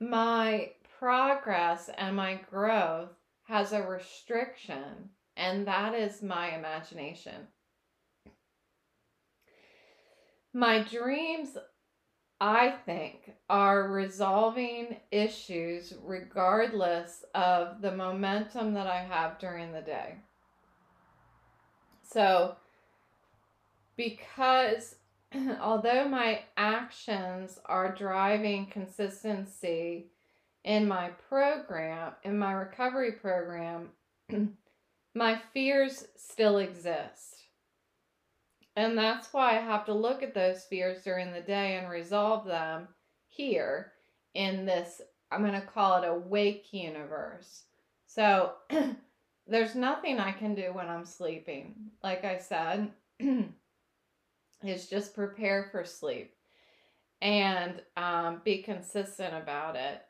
my 0.00 0.70
progress 0.98 1.90
and 1.96 2.16
my 2.16 2.40
growth 2.50 3.10
has 3.44 3.72
a 3.72 3.82
restriction, 3.82 5.10
and 5.36 5.66
that 5.66 5.94
is 5.94 6.22
my 6.22 6.56
imagination. 6.56 7.48
My 10.52 10.82
dreams, 10.82 11.58
I 12.40 12.70
think, 12.86 13.32
are 13.50 13.90
resolving 13.90 14.96
issues 15.10 15.94
regardless 16.02 17.24
of 17.34 17.82
the 17.82 17.90
momentum 17.90 18.74
that 18.74 18.86
I 18.86 19.02
have 19.02 19.38
during 19.38 19.72
the 19.72 19.82
day. 19.82 20.16
So, 22.02 22.56
because 23.96 24.96
although 25.60 26.08
my 26.08 26.40
actions 26.56 27.58
are 27.66 27.94
driving 27.94 28.66
consistency 28.66 30.06
in 30.64 30.88
my 30.88 31.10
program, 31.28 32.12
in 32.22 32.38
my 32.38 32.52
recovery 32.52 33.12
program, 33.12 33.90
my 35.14 35.40
fears 35.52 36.06
still 36.16 36.58
exist. 36.58 37.44
And 38.76 38.98
that's 38.98 39.32
why 39.32 39.56
I 39.56 39.60
have 39.60 39.84
to 39.86 39.94
look 39.94 40.22
at 40.22 40.34
those 40.34 40.64
fears 40.64 41.02
during 41.04 41.32
the 41.32 41.40
day 41.40 41.76
and 41.76 41.88
resolve 41.88 42.44
them 42.44 42.88
here 43.28 43.92
in 44.34 44.66
this, 44.66 45.00
I'm 45.30 45.42
going 45.42 45.60
to 45.60 45.66
call 45.66 46.02
it 46.02 46.08
a 46.08 46.14
wake 46.14 46.72
universe. 46.72 47.64
So 48.06 48.52
there's 49.46 49.74
nothing 49.74 50.18
I 50.18 50.32
can 50.32 50.54
do 50.54 50.72
when 50.72 50.88
I'm 50.88 51.04
sleeping. 51.04 51.74
Like 52.02 52.24
I 52.24 52.38
said, 52.38 52.90
is 54.68 54.88
just 54.88 55.14
prepare 55.14 55.68
for 55.70 55.84
sleep 55.84 56.34
and 57.20 57.80
um, 57.96 58.42
be 58.44 58.62
consistent 58.62 59.34
about 59.34 59.76
it. 59.76 60.02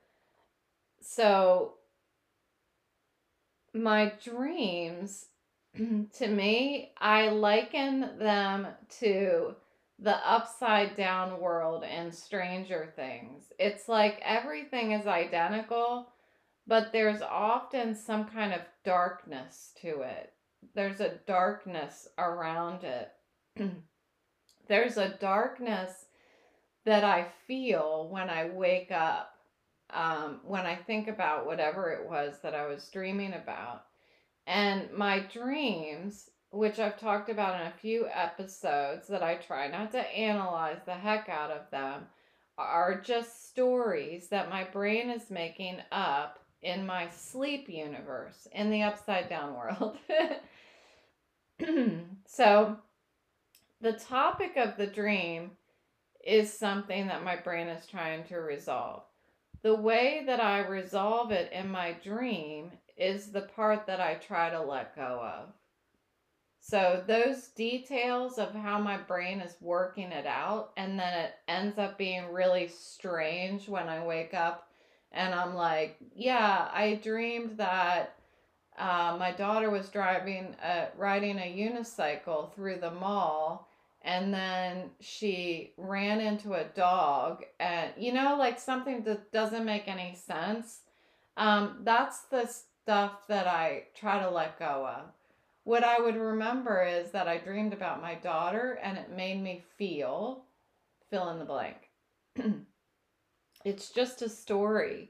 So, 1.00 1.74
my 3.72 4.12
dreams, 4.22 5.26
to 5.76 6.26
me, 6.28 6.92
I 6.98 7.28
liken 7.28 8.18
them 8.18 8.68
to 9.00 9.54
the 9.98 10.16
upside 10.28 10.96
down 10.96 11.40
world 11.40 11.84
and 11.84 12.14
Stranger 12.14 12.92
Things. 12.96 13.52
It's 13.58 13.88
like 13.88 14.20
everything 14.24 14.92
is 14.92 15.06
identical, 15.06 16.08
but 16.66 16.90
there's 16.92 17.22
often 17.22 17.94
some 17.94 18.24
kind 18.24 18.52
of 18.52 18.60
darkness 18.84 19.72
to 19.82 20.00
it. 20.00 20.32
There's 20.74 21.00
a 21.00 21.18
darkness 21.26 22.08
around 22.18 22.84
it. 22.84 23.12
there's 24.68 24.96
a 24.96 25.16
darkness 25.20 26.06
that 26.84 27.04
I 27.04 27.26
feel 27.46 28.08
when 28.10 28.28
I 28.28 28.50
wake 28.50 28.90
up, 28.90 29.34
um, 29.90 30.40
when 30.44 30.66
I 30.66 30.76
think 30.76 31.08
about 31.08 31.46
whatever 31.46 31.90
it 31.90 32.08
was 32.08 32.34
that 32.42 32.54
I 32.54 32.66
was 32.66 32.88
dreaming 32.88 33.32
about. 33.34 33.84
And 34.46 34.92
my 34.92 35.20
dreams, 35.20 36.30
which 36.50 36.78
I've 36.78 37.00
talked 37.00 37.30
about 37.30 37.60
in 37.60 37.66
a 37.66 37.80
few 37.80 38.06
episodes, 38.12 39.08
that 39.08 39.22
I 39.22 39.36
try 39.36 39.68
not 39.68 39.92
to 39.92 39.98
analyze 39.98 40.80
the 40.84 40.94
heck 40.94 41.28
out 41.28 41.50
of 41.50 41.70
them, 41.70 42.06
are 42.58 43.00
just 43.00 43.48
stories 43.48 44.28
that 44.28 44.50
my 44.50 44.64
brain 44.64 45.10
is 45.10 45.30
making 45.30 45.78
up 45.90 46.38
in 46.62 46.86
my 46.86 47.08
sleep 47.10 47.68
universe, 47.68 48.46
in 48.52 48.70
the 48.70 48.82
upside 48.82 49.28
down 49.28 49.54
world. 49.54 49.98
so, 52.26 52.76
the 53.84 53.92
topic 53.92 54.56
of 54.56 54.78
the 54.78 54.86
dream 54.86 55.50
is 56.26 56.50
something 56.50 57.06
that 57.06 57.22
my 57.22 57.36
brain 57.36 57.68
is 57.68 57.86
trying 57.86 58.24
to 58.24 58.36
resolve. 58.36 59.02
The 59.62 59.74
way 59.74 60.22
that 60.26 60.40
I 60.40 60.66
resolve 60.66 61.30
it 61.32 61.52
in 61.52 61.68
my 61.70 61.94
dream 62.02 62.72
is 62.96 63.30
the 63.30 63.42
part 63.42 63.86
that 63.86 64.00
I 64.00 64.14
try 64.14 64.48
to 64.48 64.62
let 64.62 64.96
go 64.96 65.20
of. 65.22 65.50
So, 66.60 67.04
those 67.06 67.48
details 67.48 68.38
of 68.38 68.54
how 68.54 68.80
my 68.80 68.96
brain 68.96 69.40
is 69.40 69.56
working 69.60 70.12
it 70.12 70.24
out, 70.26 70.72
and 70.78 70.98
then 70.98 71.12
it 71.12 71.34
ends 71.46 71.78
up 71.78 71.98
being 71.98 72.32
really 72.32 72.68
strange 72.68 73.68
when 73.68 73.86
I 73.90 74.02
wake 74.02 74.32
up 74.32 74.70
and 75.12 75.34
I'm 75.34 75.54
like, 75.54 75.98
yeah, 76.16 76.70
I 76.72 77.00
dreamed 77.02 77.58
that 77.58 78.16
uh, 78.78 79.16
my 79.20 79.30
daughter 79.30 79.68
was 79.68 79.90
driving, 79.90 80.56
uh, 80.64 80.86
riding 80.96 81.38
a 81.38 81.54
unicycle 81.54 82.52
through 82.54 82.80
the 82.80 82.90
mall 82.90 83.68
and 84.04 84.32
then 84.32 84.90
she 85.00 85.72
ran 85.76 86.20
into 86.20 86.54
a 86.54 86.64
dog 86.64 87.44
and 87.58 87.90
you 87.98 88.12
know 88.12 88.36
like 88.38 88.60
something 88.60 89.02
that 89.04 89.32
doesn't 89.32 89.64
make 89.64 89.88
any 89.88 90.14
sense? 90.14 90.80
Um, 91.36 91.80
that's 91.82 92.22
the 92.22 92.46
stuff 92.46 93.26
that 93.28 93.46
i 93.46 93.84
try 93.94 94.20
to 94.20 94.30
let 94.30 94.58
go 94.58 94.86
of. 94.86 95.06
What 95.64 95.84
i 95.84 95.98
would 95.98 96.16
remember 96.16 96.84
is 96.84 97.10
that 97.12 97.28
i 97.28 97.38
dreamed 97.38 97.72
about 97.72 98.02
my 98.02 98.14
daughter 98.14 98.78
and 98.82 98.98
it 98.98 99.16
made 99.16 99.42
me 99.42 99.64
feel 99.78 100.44
fill 101.10 101.30
in 101.30 101.38
the 101.38 101.44
blank. 101.44 101.76
It's 103.64 103.88
just 103.88 104.20
a 104.20 104.28
story 104.28 105.08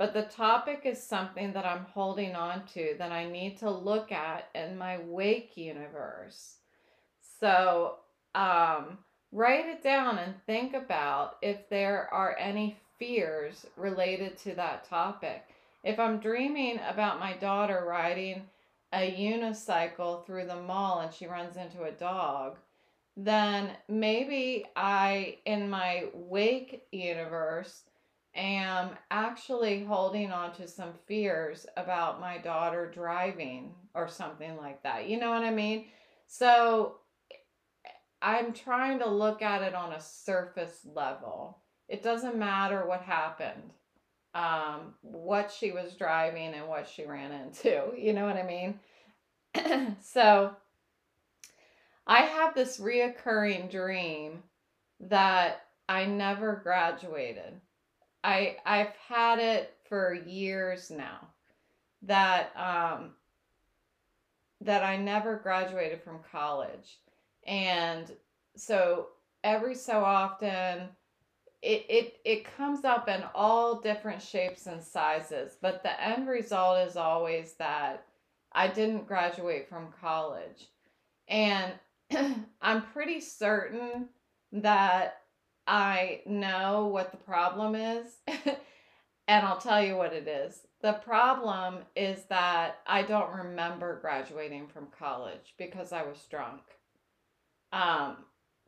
but 0.00 0.14
the 0.14 0.22
topic 0.22 0.80
is 0.86 1.02
something 1.02 1.52
that 1.52 1.66
i'm 1.66 1.84
holding 1.92 2.34
on 2.34 2.64
to 2.72 2.94
that 2.96 3.12
i 3.12 3.30
need 3.30 3.58
to 3.58 3.70
look 3.70 4.10
at 4.10 4.48
in 4.54 4.78
my 4.78 4.98
wake 5.04 5.58
universe. 5.58 6.56
So 7.38 7.96
um, 8.34 8.98
write 9.32 9.66
it 9.66 9.82
down 9.82 10.18
and 10.18 10.34
think 10.46 10.74
about 10.74 11.36
if 11.42 11.68
there 11.68 12.12
are 12.12 12.36
any 12.38 12.76
fears 12.98 13.66
related 13.76 14.36
to 14.38 14.54
that 14.54 14.84
topic. 14.84 15.44
If 15.82 15.98
I'm 15.98 16.20
dreaming 16.20 16.80
about 16.88 17.20
my 17.20 17.32
daughter 17.34 17.84
riding 17.88 18.42
a 18.92 19.10
unicycle 19.10 20.26
through 20.26 20.46
the 20.46 20.62
mall 20.62 21.00
and 21.00 21.12
she 21.12 21.26
runs 21.26 21.56
into 21.56 21.84
a 21.84 21.92
dog, 21.92 22.58
then 23.16 23.70
maybe 23.88 24.66
I, 24.76 25.38
in 25.44 25.70
my 25.70 26.06
wake 26.14 26.82
universe, 26.92 27.84
am 28.34 28.90
actually 29.10 29.84
holding 29.84 30.30
on 30.30 30.52
to 30.54 30.68
some 30.68 30.92
fears 31.06 31.66
about 31.76 32.20
my 32.20 32.38
daughter 32.38 32.90
driving 32.92 33.74
or 33.94 34.08
something 34.08 34.56
like 34.56 34.82
that. 34.82 35.08
You 35.08 35.18
know 35.18 35.30
what 35.30 35.42
I 35.42 35.50
mean? 35.50 35.86
So 36.26 36.96
I'm 38.22 38.52
trying 38.52 38.98
to 38.98 39.08
look 39.08 39.42
at 39.42 39.62
it 39.62 39.74
on 39.74 39.92
a 39.92 40.00
surface 40.00 40.80
level. 40.94 41.58
It 41.88 42.02
doesn't 42.02 42.36
matter 42.36 42.86
what 42.86 43.00
happened, 43.02 43.72
um, 44.34 44.94
what 45.00 45.50
she 45.50 45.72
was 45.72 45.94
driving 45.94 46.54
and 46.54 46.68
what 46.68 46.88
she 46.88 47.04
ran 47.04 47.32
into. 47.32 47.92
You 47.98 48.12
know 48.12 48.24
what 48.24 48.36
I 48.36 48.42
mean? 48.42 48.78
so 50.02 50.54
I 52.06 52.22
have 52.22 52.54
this 52.54 52.78
reoccurring 52.78 53.70
dream 53.70 54.42
that 55.00 55.62
I 55.88 56.04
never 56.04 56.60
graduated. 56.62 57.60
I 58.22 58.56
I've 58.66 58.94
had 59.08 59.38
it 59.38 59.74
for 59.88 60.14
years 60.14 60.90
now. 60.90 61.28
That 62.02 62.52
um 62.56 63.12
that 64.60 64.82
I 64.82 64.96
never 64.96 65.36
graduated 65.36 66.02
from 66.02 66.20
college 66.30 66.98
and 67.50 68.12
so 68.56 69.08
every 69.42 69.74
so 69.74 70.04
often 70.04 70.88
it, 71.62 71.84
it 71.90 72.16
it 72.24 72.56
comes 72.56 72.84
up 72.84 73.08
in 73.08 73.22
all 73.34 73.80
different 73.80 74.22
shapes 74.22 74.66
and 74.66 74.82
sizes 74.82 75.56
but 75.60 75.82
the 75.82 76.02
end 76.02 76.28
result 76.28 76.88
is 76.88 76.96
always 76.96 77.54
that 77.54 78.06
i 78.52 78.68
didn't 78.68 79.06
graduate 79.06 79.68
from 79.68 79.92
college. 80.00 80.68
And 81.28 81.72
i'm 82.62 82.82
pretty 82.82 83.20
certain 83.20 84.08
that 84.52 85.18
i 85.66 86.20
know 86.26 86.86
what 86.86 87.10
the 87.10 87.16
problem 87.18 87.74
is 87.74 88.06
and 89.28 89.46
i'll 89.46 89.58
tell 89.58 89.84
you 89.84 89.96
what 89.96 90.12
it 90.12 90.28
is. 90.28 90.66
The 90.82 90.94
problem 90.94 91.78
is 91.96 92.24
that 92.30 92.78
i 92.86 93.02
don't 93.02 93.34
remember 93.34 93.98
graduating 94.00 94.68
from 94.68 94.86
college 94.96 95.54
because 95.58 95.92
i 95.92 96.02
was 96.02 96.26
drunk 96.30 96.62
um, 97.72 98.18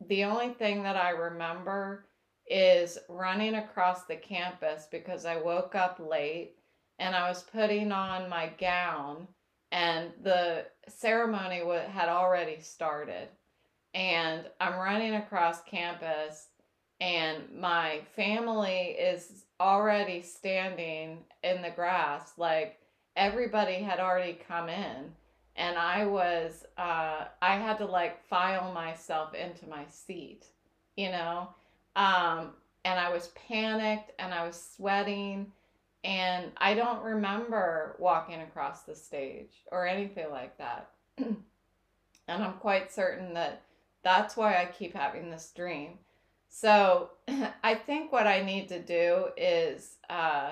the 0.07 0.23
only 0.23 0.53
thing 0.53 0.83
that 0.83 0.95
I 0.95 1.11
remember 1.11 2.05
is 2.47 2.97
running 3.09 3.55
across 3.55 4.05
the 4.05 4.15
campus 4.15 4.87
because 4.91 5.25
I 5.25 5.37
woke 5.37 5.75
up 5.75 5.99
late 5.99 6.55
and 6.99 7.15
I 7.15 7.29
was 7.29 7.43
putting 7.43 7.91
on 7.91 8.29
my 8.29 8.51
gown 8.59 9.27
and 9.71 10.11
the 10.21 10.65
ceremony 10.87 11.61
had 11.89 12.09
already 12.09 12.61
started. 12.61 13.29
And 13.93 14.45
I'm 14.59 14.75
running 14.75 15.15
across 15.15 15.63
campus 15.63 16.47
and 16.99 17.43
my 17.59 18.01
family 18.15 18.95
is 18.99 19.45
already 19.59 20.21
standing 20.21 21.19
in 21.43 21.61
the 21.61 21.71
grass 21.71 22.33
like 22.37 22.79
everybody 23.15 23.75
had 23.75 23.99
already 23.99 24.39
come 24.47 24.69
in 24.69 25.11
and 25.55 25.77
I 25.77 26.05
was 26.05 26.65
uh, 26.77 27.25
I 27.41 27.55
had 27.55 27.77
to 27.79 27.85
like 27.85 28.23
file 28.25 28.71
myself 28.73 29.33
into 29.33 29.67
my 29.67 29.85
seat, 29.89 30.45
you 30.95 31.09
know, 31.09 31.49
um, 31.95 32.51
and 32.85 32.99
I 32.99 33.11
was 33.11 33.27
panicked 33.47 34.11
and 34.19 34.33
I 34.33 34.45
was 34.45 34.61
sweating, 34.75 35.51
and 36.03 36.51
I 36.57 36.73
don't 36.73 37.03
remember 37.03 37.95
walking 37.99 38.41
across 38.41 38.83
the 38.83 38.95
stage 38.95 39.53
or 39.71 39.87
anything 39.87 40.29
like 40.31 40.57
that, 40.57 40.89
and 41.17 41.37
I'm 42.27 42.53
quite 42.53 42.91
certain 42.91 43.33
that 43.35 43.61
that's 44.03 44.35
why 44.35 44.55
I 44.55 44.65
keep 44.65 44.93
having 44.95 45.29
this 45.29 45.51
dream. 45.55 45.99
So 46.49 47.11
I 47.63 47.75
think 47.75 48.11
what 48.11 48.27
I 48.27 48.43
need 48.43 48.69
to 48.69 48.79
do 48.79 49.27
is. 49.37 49.95
Uh, 50.09 50.51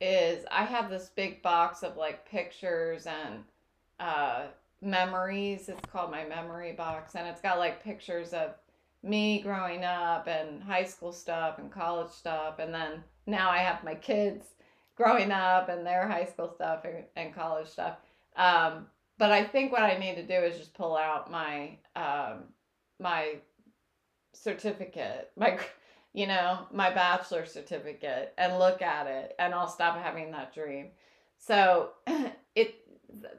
is 0.00 0.44
I 0.50 0.64
have 0.64 0.90
this 0.90 1.10
big 1.14 1.42
box 1.42 1.82
of 1.82 1.96
like 1.96 2.28
pictures 2.28 3.06
and 3.06 3.44
uh, 3.98 4.46
memories. 4.82 5.68
It's 5.68 5.80
called 5.90 6.10
my 6.10 6.24
memory 6.24 6.72
box, 6.72 7.14
and 7.14 7.26
it's 7.26 7.40
got 7.40 7.58
like 7.58 7.82
pictures 7.82 8.32
of 8.32 8.54
me 9.02 9.40
growing 9.40 9.84
up 9.84 10.26
and 10.26 10.62
high 10.62 10.84
school 10.84 11.12
stuff 11.12 11.58
and 11.58 11.70
college 11.70 12.10
stuff, 12.10 12.58
and 12.58 12.72
then 12.72 13.02
now 13.26 13.50
I 13.50 13.58
have 13.58 13.84
my 13.84 13.94
kids 13.94 14.46
growing 14.96 15.30
up 15.30 15.68
and 15.68 15.86
their 15.86 16.08
high 16.08 16.24
school 16.24 16.50
stuff 16.54 16.84
and, 16.84 17.04
and 17.16 17.34
college 17.34 17.68
stuff. 17.68 17.98
Um, 18.36 18.86
but 19.18 19.30
I 19.30 19.44
think 19.44 19.72
what 19.72 19.82
I 19.82 19.98
need 19.98 20.16
to 20.16 20.26
do 20.26 20.34
is 20.34 20.58
just 20.58 20.74
pull 20.74 20.96
out 20.96 21.30
my 21.30 21.78
um, 21.94 22.44
my 23.00 23.36
certificate, 24.34 25.30
my 25.36 25.58
you 26.16 26.26
know, 26.26 26.60
my 26.72 26.88
bachelor 26.90 27.44
certificate 27.44 28.32
and 28.38 28.58
look 28.58 28.80
at 28.80 29.06
it 29.06 29.34
and 29.38 29.52
I'll 29.52 29.68
stop 29.68 30.02
having 30.02 30.30
that 30.30 30.54
dream. 30.54 30.86
So 31.36 31.90
it 32.54 32.74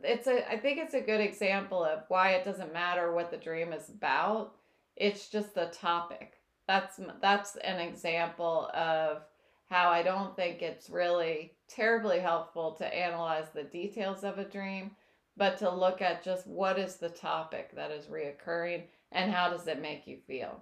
it's 0.03 0.27
a 0.27 0.49
I 0.49 0.59
think 0.59 0.77
it's 0.77 0.93
a 0.93 1.01
good 1.01 1.19
example 1.19 1.83
of 1.83 2.03
why 2.07 2.33
it 2.33 2.45
doesn't 2.45 2.71
matter 2.71 3.11
what 3.11 3.31
the 3.31 3.37
dream 3.37 3.73
is 3.73 3.89
about. 3.89 4.53
It's 4.95 5.27
just 5.27 5.55
the 5.55 5.71
topic. 5.73 6.33
That's 6.67 6.99
that's 7.19 7.55
an 7.55 7.79
example 7.79 8.69
of 8.75 9.23
how 9.65 9.89
I 9.89 10.03
don't 10.03 10.35
think 10.35 10.61
it's 10.61 10.87
really 10.87 11.53
terribly 11.67 12.19
helpful 12.19 12.73
to 12.73 12.95
analyze 12.95 13.47
the 13.55 13.63
details 13.63 14.23
of 14.23 14.37
a 14.37 14.45
dream, 14.45 14.91
but 15.35 15.57
to 15.57 15.71
look 15.71 16.03
at 16.03 16.23
just 16.23 16.45
what 16.45 16.77
is 16.77 16.97
the 16.97 17.09
topic 17.09 17.75
that 17.75 17.89
is 17.89 18.05
reoccurring 18.05 18.83
and 19.11 19.31
how 19.31 19.49
does 19.49 19.65
it 19.65 19.81
make 19.81 20.05
you 20.05 20.19
feel. 20.27 20.61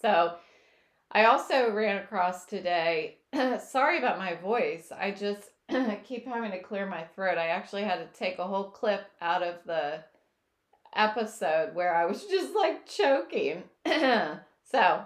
So 0.00 0.36
I 1.14 1.24
also 1.26 1.70
ran 1.72 1.98
across 1.98 2.46
today, 2.46 3.18
sorry 3.60 3.98
about 3.98 4.18
my 4.18 4.34
voice. 4.34 4.90
I 4.98 5.10
just 5.10 5.50
keep 6.04 6.26
having 6.26 6.52
to 6.52 6.62
clear 6.62 6.86
my 6.86 7.04
throat. 7.14 7.36
I 7.36 7.48
actually 7.48 7.82
had 7.82 7.96
to 7.96 8.18
take 8.18 8.38
a 8.38 8.46
whole 8.46 8.70
clip 8.70 9.02
out 9.20 9.42
of 9.42 9.56
the 9.66 10.04
episode 10.96 11.74
where 11.74 11.94
I 11.94 12.06
was 12.06 12.24
just 12.30 12.54
like 12.54 12.86
choking. 12.86 13.64
so, 13.84 15.04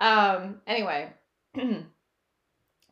um, 0.00 0.56
anyway, 0.66 1.12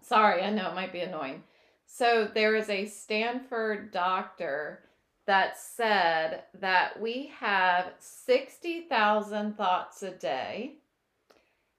sorry, 0.01 0.43
I 0.43 0.51
know 0.51 0.71
it 0.71 0.77
might 0.77 0.93
be 0.93 1.01
annoying. 1.01 1.43
So, 1.87 2.29
there 2.33 2.55
is 2.55 2.71
a 2.71 2.87
Stanford 2.87 3.91
doctor 3.91 4.81
that 5.27 5.59
said 5.59 6.45
that 6.61 7.01
we 7.01 7.33
have 7.39 7.93
60,000 7.99 9.57
thoughts 9.57 10.03
a 10.03 10.11
day 10.13 10.77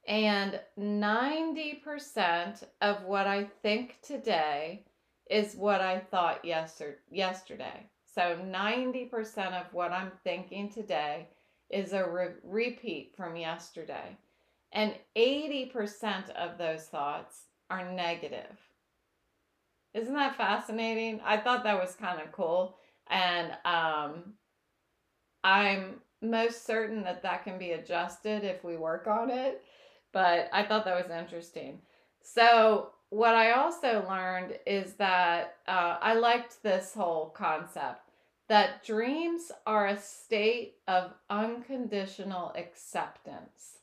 and 0.08 0.60
90% 0.80 2.64
of 2.82 3.03
what 3.03 3.28
I 3.28 3.45
think 3.64 3.97
today 4.01 4.86
is 5.30 5.56
what 5.56 5.82
I 5.82 5.99
thought 5.99 6.45
yesterday. 6.45 7.89
So 8.14 8.38
90% 8.45 9.53
of 9.53 9.74
what 9.74 9.91
I'm 9.91 10.12
thinking 10.24 10.70
today 10.70 11.28
is 11.70 11.93
a 11.93 12.08
re- 12.08 12.36
repeat 12.43 13.14
from 13.18 13.36
yesterday. 13.36 14.16
And 14.72 14.93
80% 15.18 16.30
of 16.32 16.58
those 16.58 16.84
thoughts 16.84 17.45
are 17.70 17.91
negative. 17.91 18.58
Isn't 19.93 20.14
that 20.14 20.38
fascinating? 20.38 21.22
I 21.26 21.38
thought 21.38 21.64
that 21.64 21.80
was 21.80 21.95
kind 21.95 22.22
of 22.22 22.32
cool. 22.32 22.78
And 23.08 23.51
um, 23.66 24.34
I'm 25.43 26.01
most 26.22 26.66
certain 26.66 27.03
that 27.03 27.24
that 27.24 27.43
can 27.43 27.58
be 27.58 27.72
adjusted 27.72 28.43
if 28.43 28.64
we 28.64 28.78
work 28.78 29.08
on 29.08 29.30
it. 29.30 29.64
But 30.16 30.47
I 30.53 30.63
thought 30.63 30.86
that 30.86 30.95
was 30.95 31.11
interesting. 31.11 31.82
So, 32.22 32.91
what 33.09 33.36
I 33.36 33.51
also 33.51 34.05
learned 34.07 34.57
is 34.66 34.93
that 34.93 35.57
uh, 35.68 35.97
I 36.01 36.13
liked 36.13 36.63
this 36.63 36.93
whole 36.93 37.32
concept 37.32 38.11
that 38.47 38.86
dreams 38.86 39.51
are 39.68 39.88
a 39.88 39.99
state 39.99 40.76
of 40.88 41.11
unconditional 41.30 42.53
acceptance. 42.55 43.80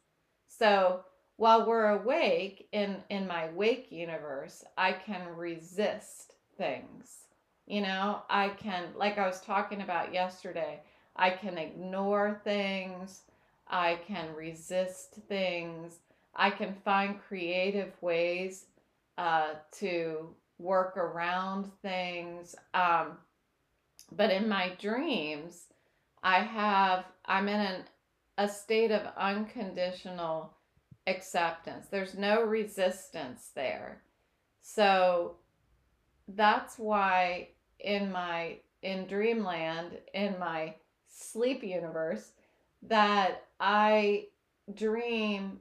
So, 0.48 1.04
while 1.36 1.66
we're 1.66 2.00
awake 2.00 2.66
in 2.72 3.04
in 3.10 3.26
my 3.26 3.50
wake 3.50 3.92
universe, 3.92 4.64
I 4.78 4.92
can 4.92 5.36
resist 5.36 6.32
things. 6.56 7.26
You 7.66 7.82
know, 7.82 8.22
I 8.30 8.48
can 8.48 8.84
like 8.96 9.18
I 9.18 9.26
was 9.26 9.42
talking 9.42 9.82
about 9.82 10.14
yesterday, 10.14 10.80
I 11.14 11.28
can 11.28 11.58
ignore 11.58 12.40
things, 12.42 13.20
I 13.68 14.00
can 14.06 14.34
resist 14.34 15.16
things, 15.28 15.98
I 16.34 16.50
can 16.50 16.74
find 16.84 17.20
creative 17.20 17.92
ways 18.00 18.66
uh, 19.18 19.54
to 19.78 20.34
work 20.58 20.96
around 20.96 21.70
things. 21.82 22.54
Um, 22.74 23.18
but 24.10 24.30
in 24.30 24.48
my 24.48 24.72
dreams, 24.78 25.66
I 26.22 26.40
have, 26.40 27.04
I'm 27.26 27.48
in 27.48 27.60
an, 27.60 27.84
a 28.38 28.48
state 28.48 28.90
of 28.90 29.02
unconditional 29.16 30.54
acceptance. 31.06 31.86
There's 31.90 32.14
no 32.14 32.42
resistance 32.42 33.50
there. 33.54 34.02
So 34.62 35.36
that's 36.28 36.78
why 36.78 37.48
in 37.80 38.12
my, 38.12 38.58
in 38.82 39.06
dreamland, 39.06 39.98
in 40.14 40.38
my 40.38 40.74
sleep 41.08 41.62
universe, 41.62 42.32
that 42.82 43.44
I 43.60 44.26
dream 44.72 45.60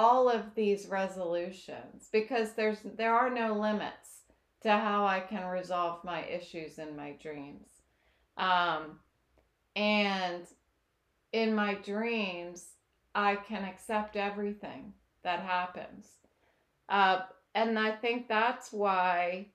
all 0.00 0.30
of 0.30 0.54
these 0.54 0.86
resolutions 0.86 2.08
because 2.10 2.54
there's 2.54 2.78
there 2.96 3.14
are 3.14 3.28
no 3.28 3.52
limits 3.52 4.22
to 4.62 4.70
how 4.70 5.04
I 5.04 5.20
can 5.20 5.46
resolve 5.46 6.02
my 6.04 6.24
issues 6.24 6.78
in 6.78 6.96
my 6.96 7.12
dreams. 7.22 7.68
Um, 8.38 8.98
and 9.76 10.44
in 11.32 11.54
my 11.54 11.74
dreams, 11.74 12.70
I 13.14 13.36
can 13.36 13.62
accept 13.62 14.16
everything 14.16 14.94
that 15.22 15.40
happens. 15.40 16.06
Uh, 16.88 17.20
and 17.54 17.78
I 17.78 17.90
think 17.90 18.26
that's 18.26 18.72
why 18.72 19.48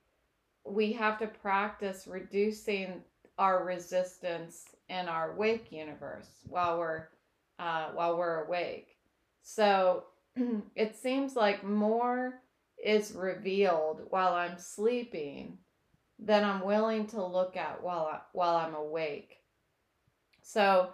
we 0.64 0.94
have 0.94 1.18
to 1.20 1.28
practice 1.28 2.06
reducing 2.06 3.02
our 3.40 3.64
resistance 3.64 4.66
in 4.90 5.08
our 5.08 5.34
wake 5.36 5.72
universe 5.72 6.30
while 6.48 6.78
we're 6.78 7.08
uh, 7.58 7.88
while 7.96 8.16
we're 8.16 8.44
awake. 8.44 8.90
So 9.42 10.04
it 10.76 10.96
seems 10.96 11.36
like 11.36 11.64
more 11.64 12.42
is 12.84 13.14
revealed 13.14 14.02
while 14.10 14.34
I'm 14.34 14.58
sleeping 14.58 15.58
than 16.20 16.44
I'm 16.44 16.64
willing 16.64 17.08
to 17.08 17.24
look 17.26 17.58
at 17.58 17.82
while 17.82 18.10
I, 18.12 18.20
while 18.34 18.56
I'm 18.56 18.76
awake. 18.76 19.38
So 20.42 20.90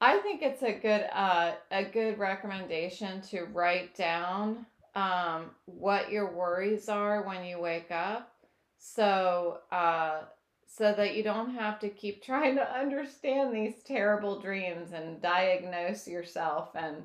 I 0.00 0.18
think 0.18 0.42
it's 0.42 0.62
a 0.62 0.72
good 0.72 1.06
uh, 1.12 1.52
a 1.70 1.84
good 1.84 2.18
recommendation 2.18 3.20
to 3.30 3.44
write 3.44 3.94
down 3.94 4.66
um, 4.94 5.50
what 5.64 6.10
your 6.10 6.32
worries 6.32 6.88
are 6.88 7.22
when 7.22 7.44
you 7.44 7.58
wake 7.60 7.90
up, 7.90 8.32
so 8.78 9.60
uh, 9.70 10.22
so 10.66 10.92
that 10.92 11.14
you 11.14 11.22
don't 11.22 11.54
have 11.54 11.78
to 11.80 11.88
keep 11.88 12.22
trying 12.24 12.56
to 12.56 12.76
understand 12.76 13.54
these 13.54 13.82
terrible 13.84 14.40
dreams 14.40 14.92
and 14.92 15.22
diagnose 15.22 16.08
yourself 16.08 16.70
and 16.74 16.96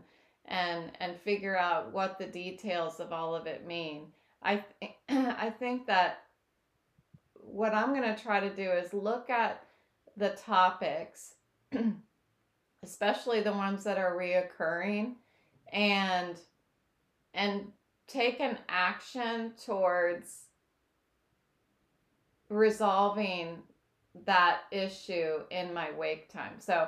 and 0.48 0.92
and 1.00 1.20
figure 1.20 1.58
out 1.58 1.92
what 1.92 2.18
the 2.18 2.26
details 2.26 3.00
of 3.00 3.12
all 3.12 3.36
of 3.36 3.48
it 3.48 3.66
mean. 3.66 4.08
I 4.42 4.64
th- 4.80 4.94
I 5.10 5.50
think 5.50 5.88
that 5.88 6.24
what 7.34 7.74
I'm 7.74 7.94
going 7.94 8.16
to 8.16 8.22
try 8.22 8.40
to 8.40 8.50
do 8.50 8.70
is 8.72 8.94
look 8.94 9.30
at 9.30 9.64
the 10.16 10.30
topics, 10.30 11.36
especially 12.84 13.42
the 13.42 13.54
ones 13.54 13.84
that 13.84 13.98
are 13.98 14.16
reoccurring, 14.16 15.14
and 15.72 16.36
and 17.34 17.72
take 18.08 18.40
an 18.40 18.58
action 18.70 19.52
towards 19.64 20.46
resolving 22.50 23.58
that 24.26 24.62
issue 24.72 25.40
in 25.52 25.74
my 25.74 25.92
wake 25.92 26.32
time. 26.32 26.54
So 26.60 26.88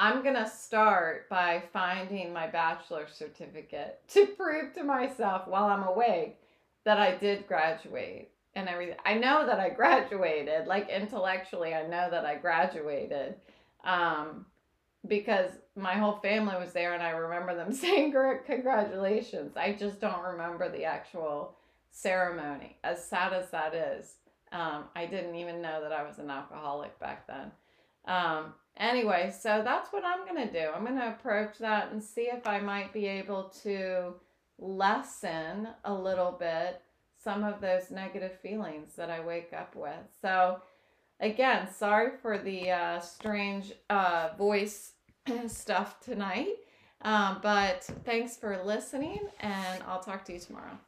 I'm 0.00 0.22
going 0.22 0.36
to 0.36 0.48
start 0.48 1.28
by 1.28 1.64
finding 1.72 2.32
my 2.32 2.46
bachelor's 2.46 3.12
certificate 3.12 4.00
to 4.08 4.26
prove 4.26 4.72
to 4.74 4.84
myself 4.84 5.48
while 5.48 5.64
I'm 5.64 5.82
awake 5.82 6.38
that 6.84 6.98
I 6.98 7.16
did 7.16 7.48
graduate 7.48 8.30
and 8.54 8.68
everything. 8.68 8.94
I 9.04 9.14
know 9.14 9.44
that 9.44 9.58
I 9.58 9.70
graduated, 9.76 10.68
like 10.68 10.88
intellectually, 10.88 11.74
I 11.74 11.82
know 11.82 12.08
that 12.10 12.24
I 12.24 12.36
graduated 12.36 13.34
um, 13.82 14.46
because 15.08 15.50
my 15.74 15.94
whole 15.94 16.18
family 16.20 16.54
was 16.56 16.72
there 16.72 16.94
and 16.94 17.02
I 17.02 17.10
remember 17.10 17.56
them 17.56 17.72
saying 17.74 18.14
congratulations. 18.46 19.56
I 19.56 19.72
just 19.72 20.00
don't 20.00 20.22
remember 20.22 20.70
the 20.70 20.84
actual 20.84 21.56
ceremony, 21.90 22.76
as 22.84 23.04
sad 23.04 23.32
as 23.32 23.50
that 23.50 23.74
is. 23.74 24.14
Um, 24.52 24.84
I 24.94 25.06
didn't 25.06 25.34
even 25.34 25.60
know 25.60 25.82
that 25.82 25.92
I 25.92 26.04
was 26.04 26.18
an 26.18 26.30
alcoholic 26.30 26.98
back 27.00 27.26
then. 27.26 27.50
Um, 28.06 28.54
anyway, 28.78 29.32
so 29.38 29.62
that's 29.64 29.92
what 29.92 30.04
I'm 30.04 30.26
going 30.26 30.48
to 30.48 30.52
do. 30.52 30.68
I'm 30.74 30.84
going 30.84 30.98
to 30.98 31.08
approach 31.08 31.58
that 31.58 31.92
and 31.92 32.02
see 32.02 32.22
if 32.22 32.46
I 32.46 32.60
might 32.60 32.92
be 32.92 33.06
able 33.06 33.52
to 33.62 34.14
lessen 34.58 35.68
a 35.84 35.92
little 35.92 36.32
bit 36.32 36.82
some 37.22 37.44
of 37.44 37.60
those 37.60 37.90
negative 37.90 38.38
feelings 38.40 38.94
that 38.96 39.10
I 39.10 39.20
wake 39.20 39.52
up 39.52 39.74
with. 39.74 39.92
So, 40.22 40.62
again, 41.20 41.68
sorry 41.72 42.12
for 42.22 42.38
the 42.38 42.70
uh, 42.70 43.00
strange 43.00 43.72
uh, 43.90 44.30
voice 44.38 44.92
stuff 45.46 46.00
tonight. 46.00 46.54
Um, 47.02 47.38
but 47.42 47.84
thanks 48.04 48.36
for 48.36 48.60
listening, 48.64 49.20
and 49.40 49.82
I'll 49.86 50.02
talk 50.02 50.24
to 50.26 50.32
you 50.32 50.40
tomorrow. 50.40 50.78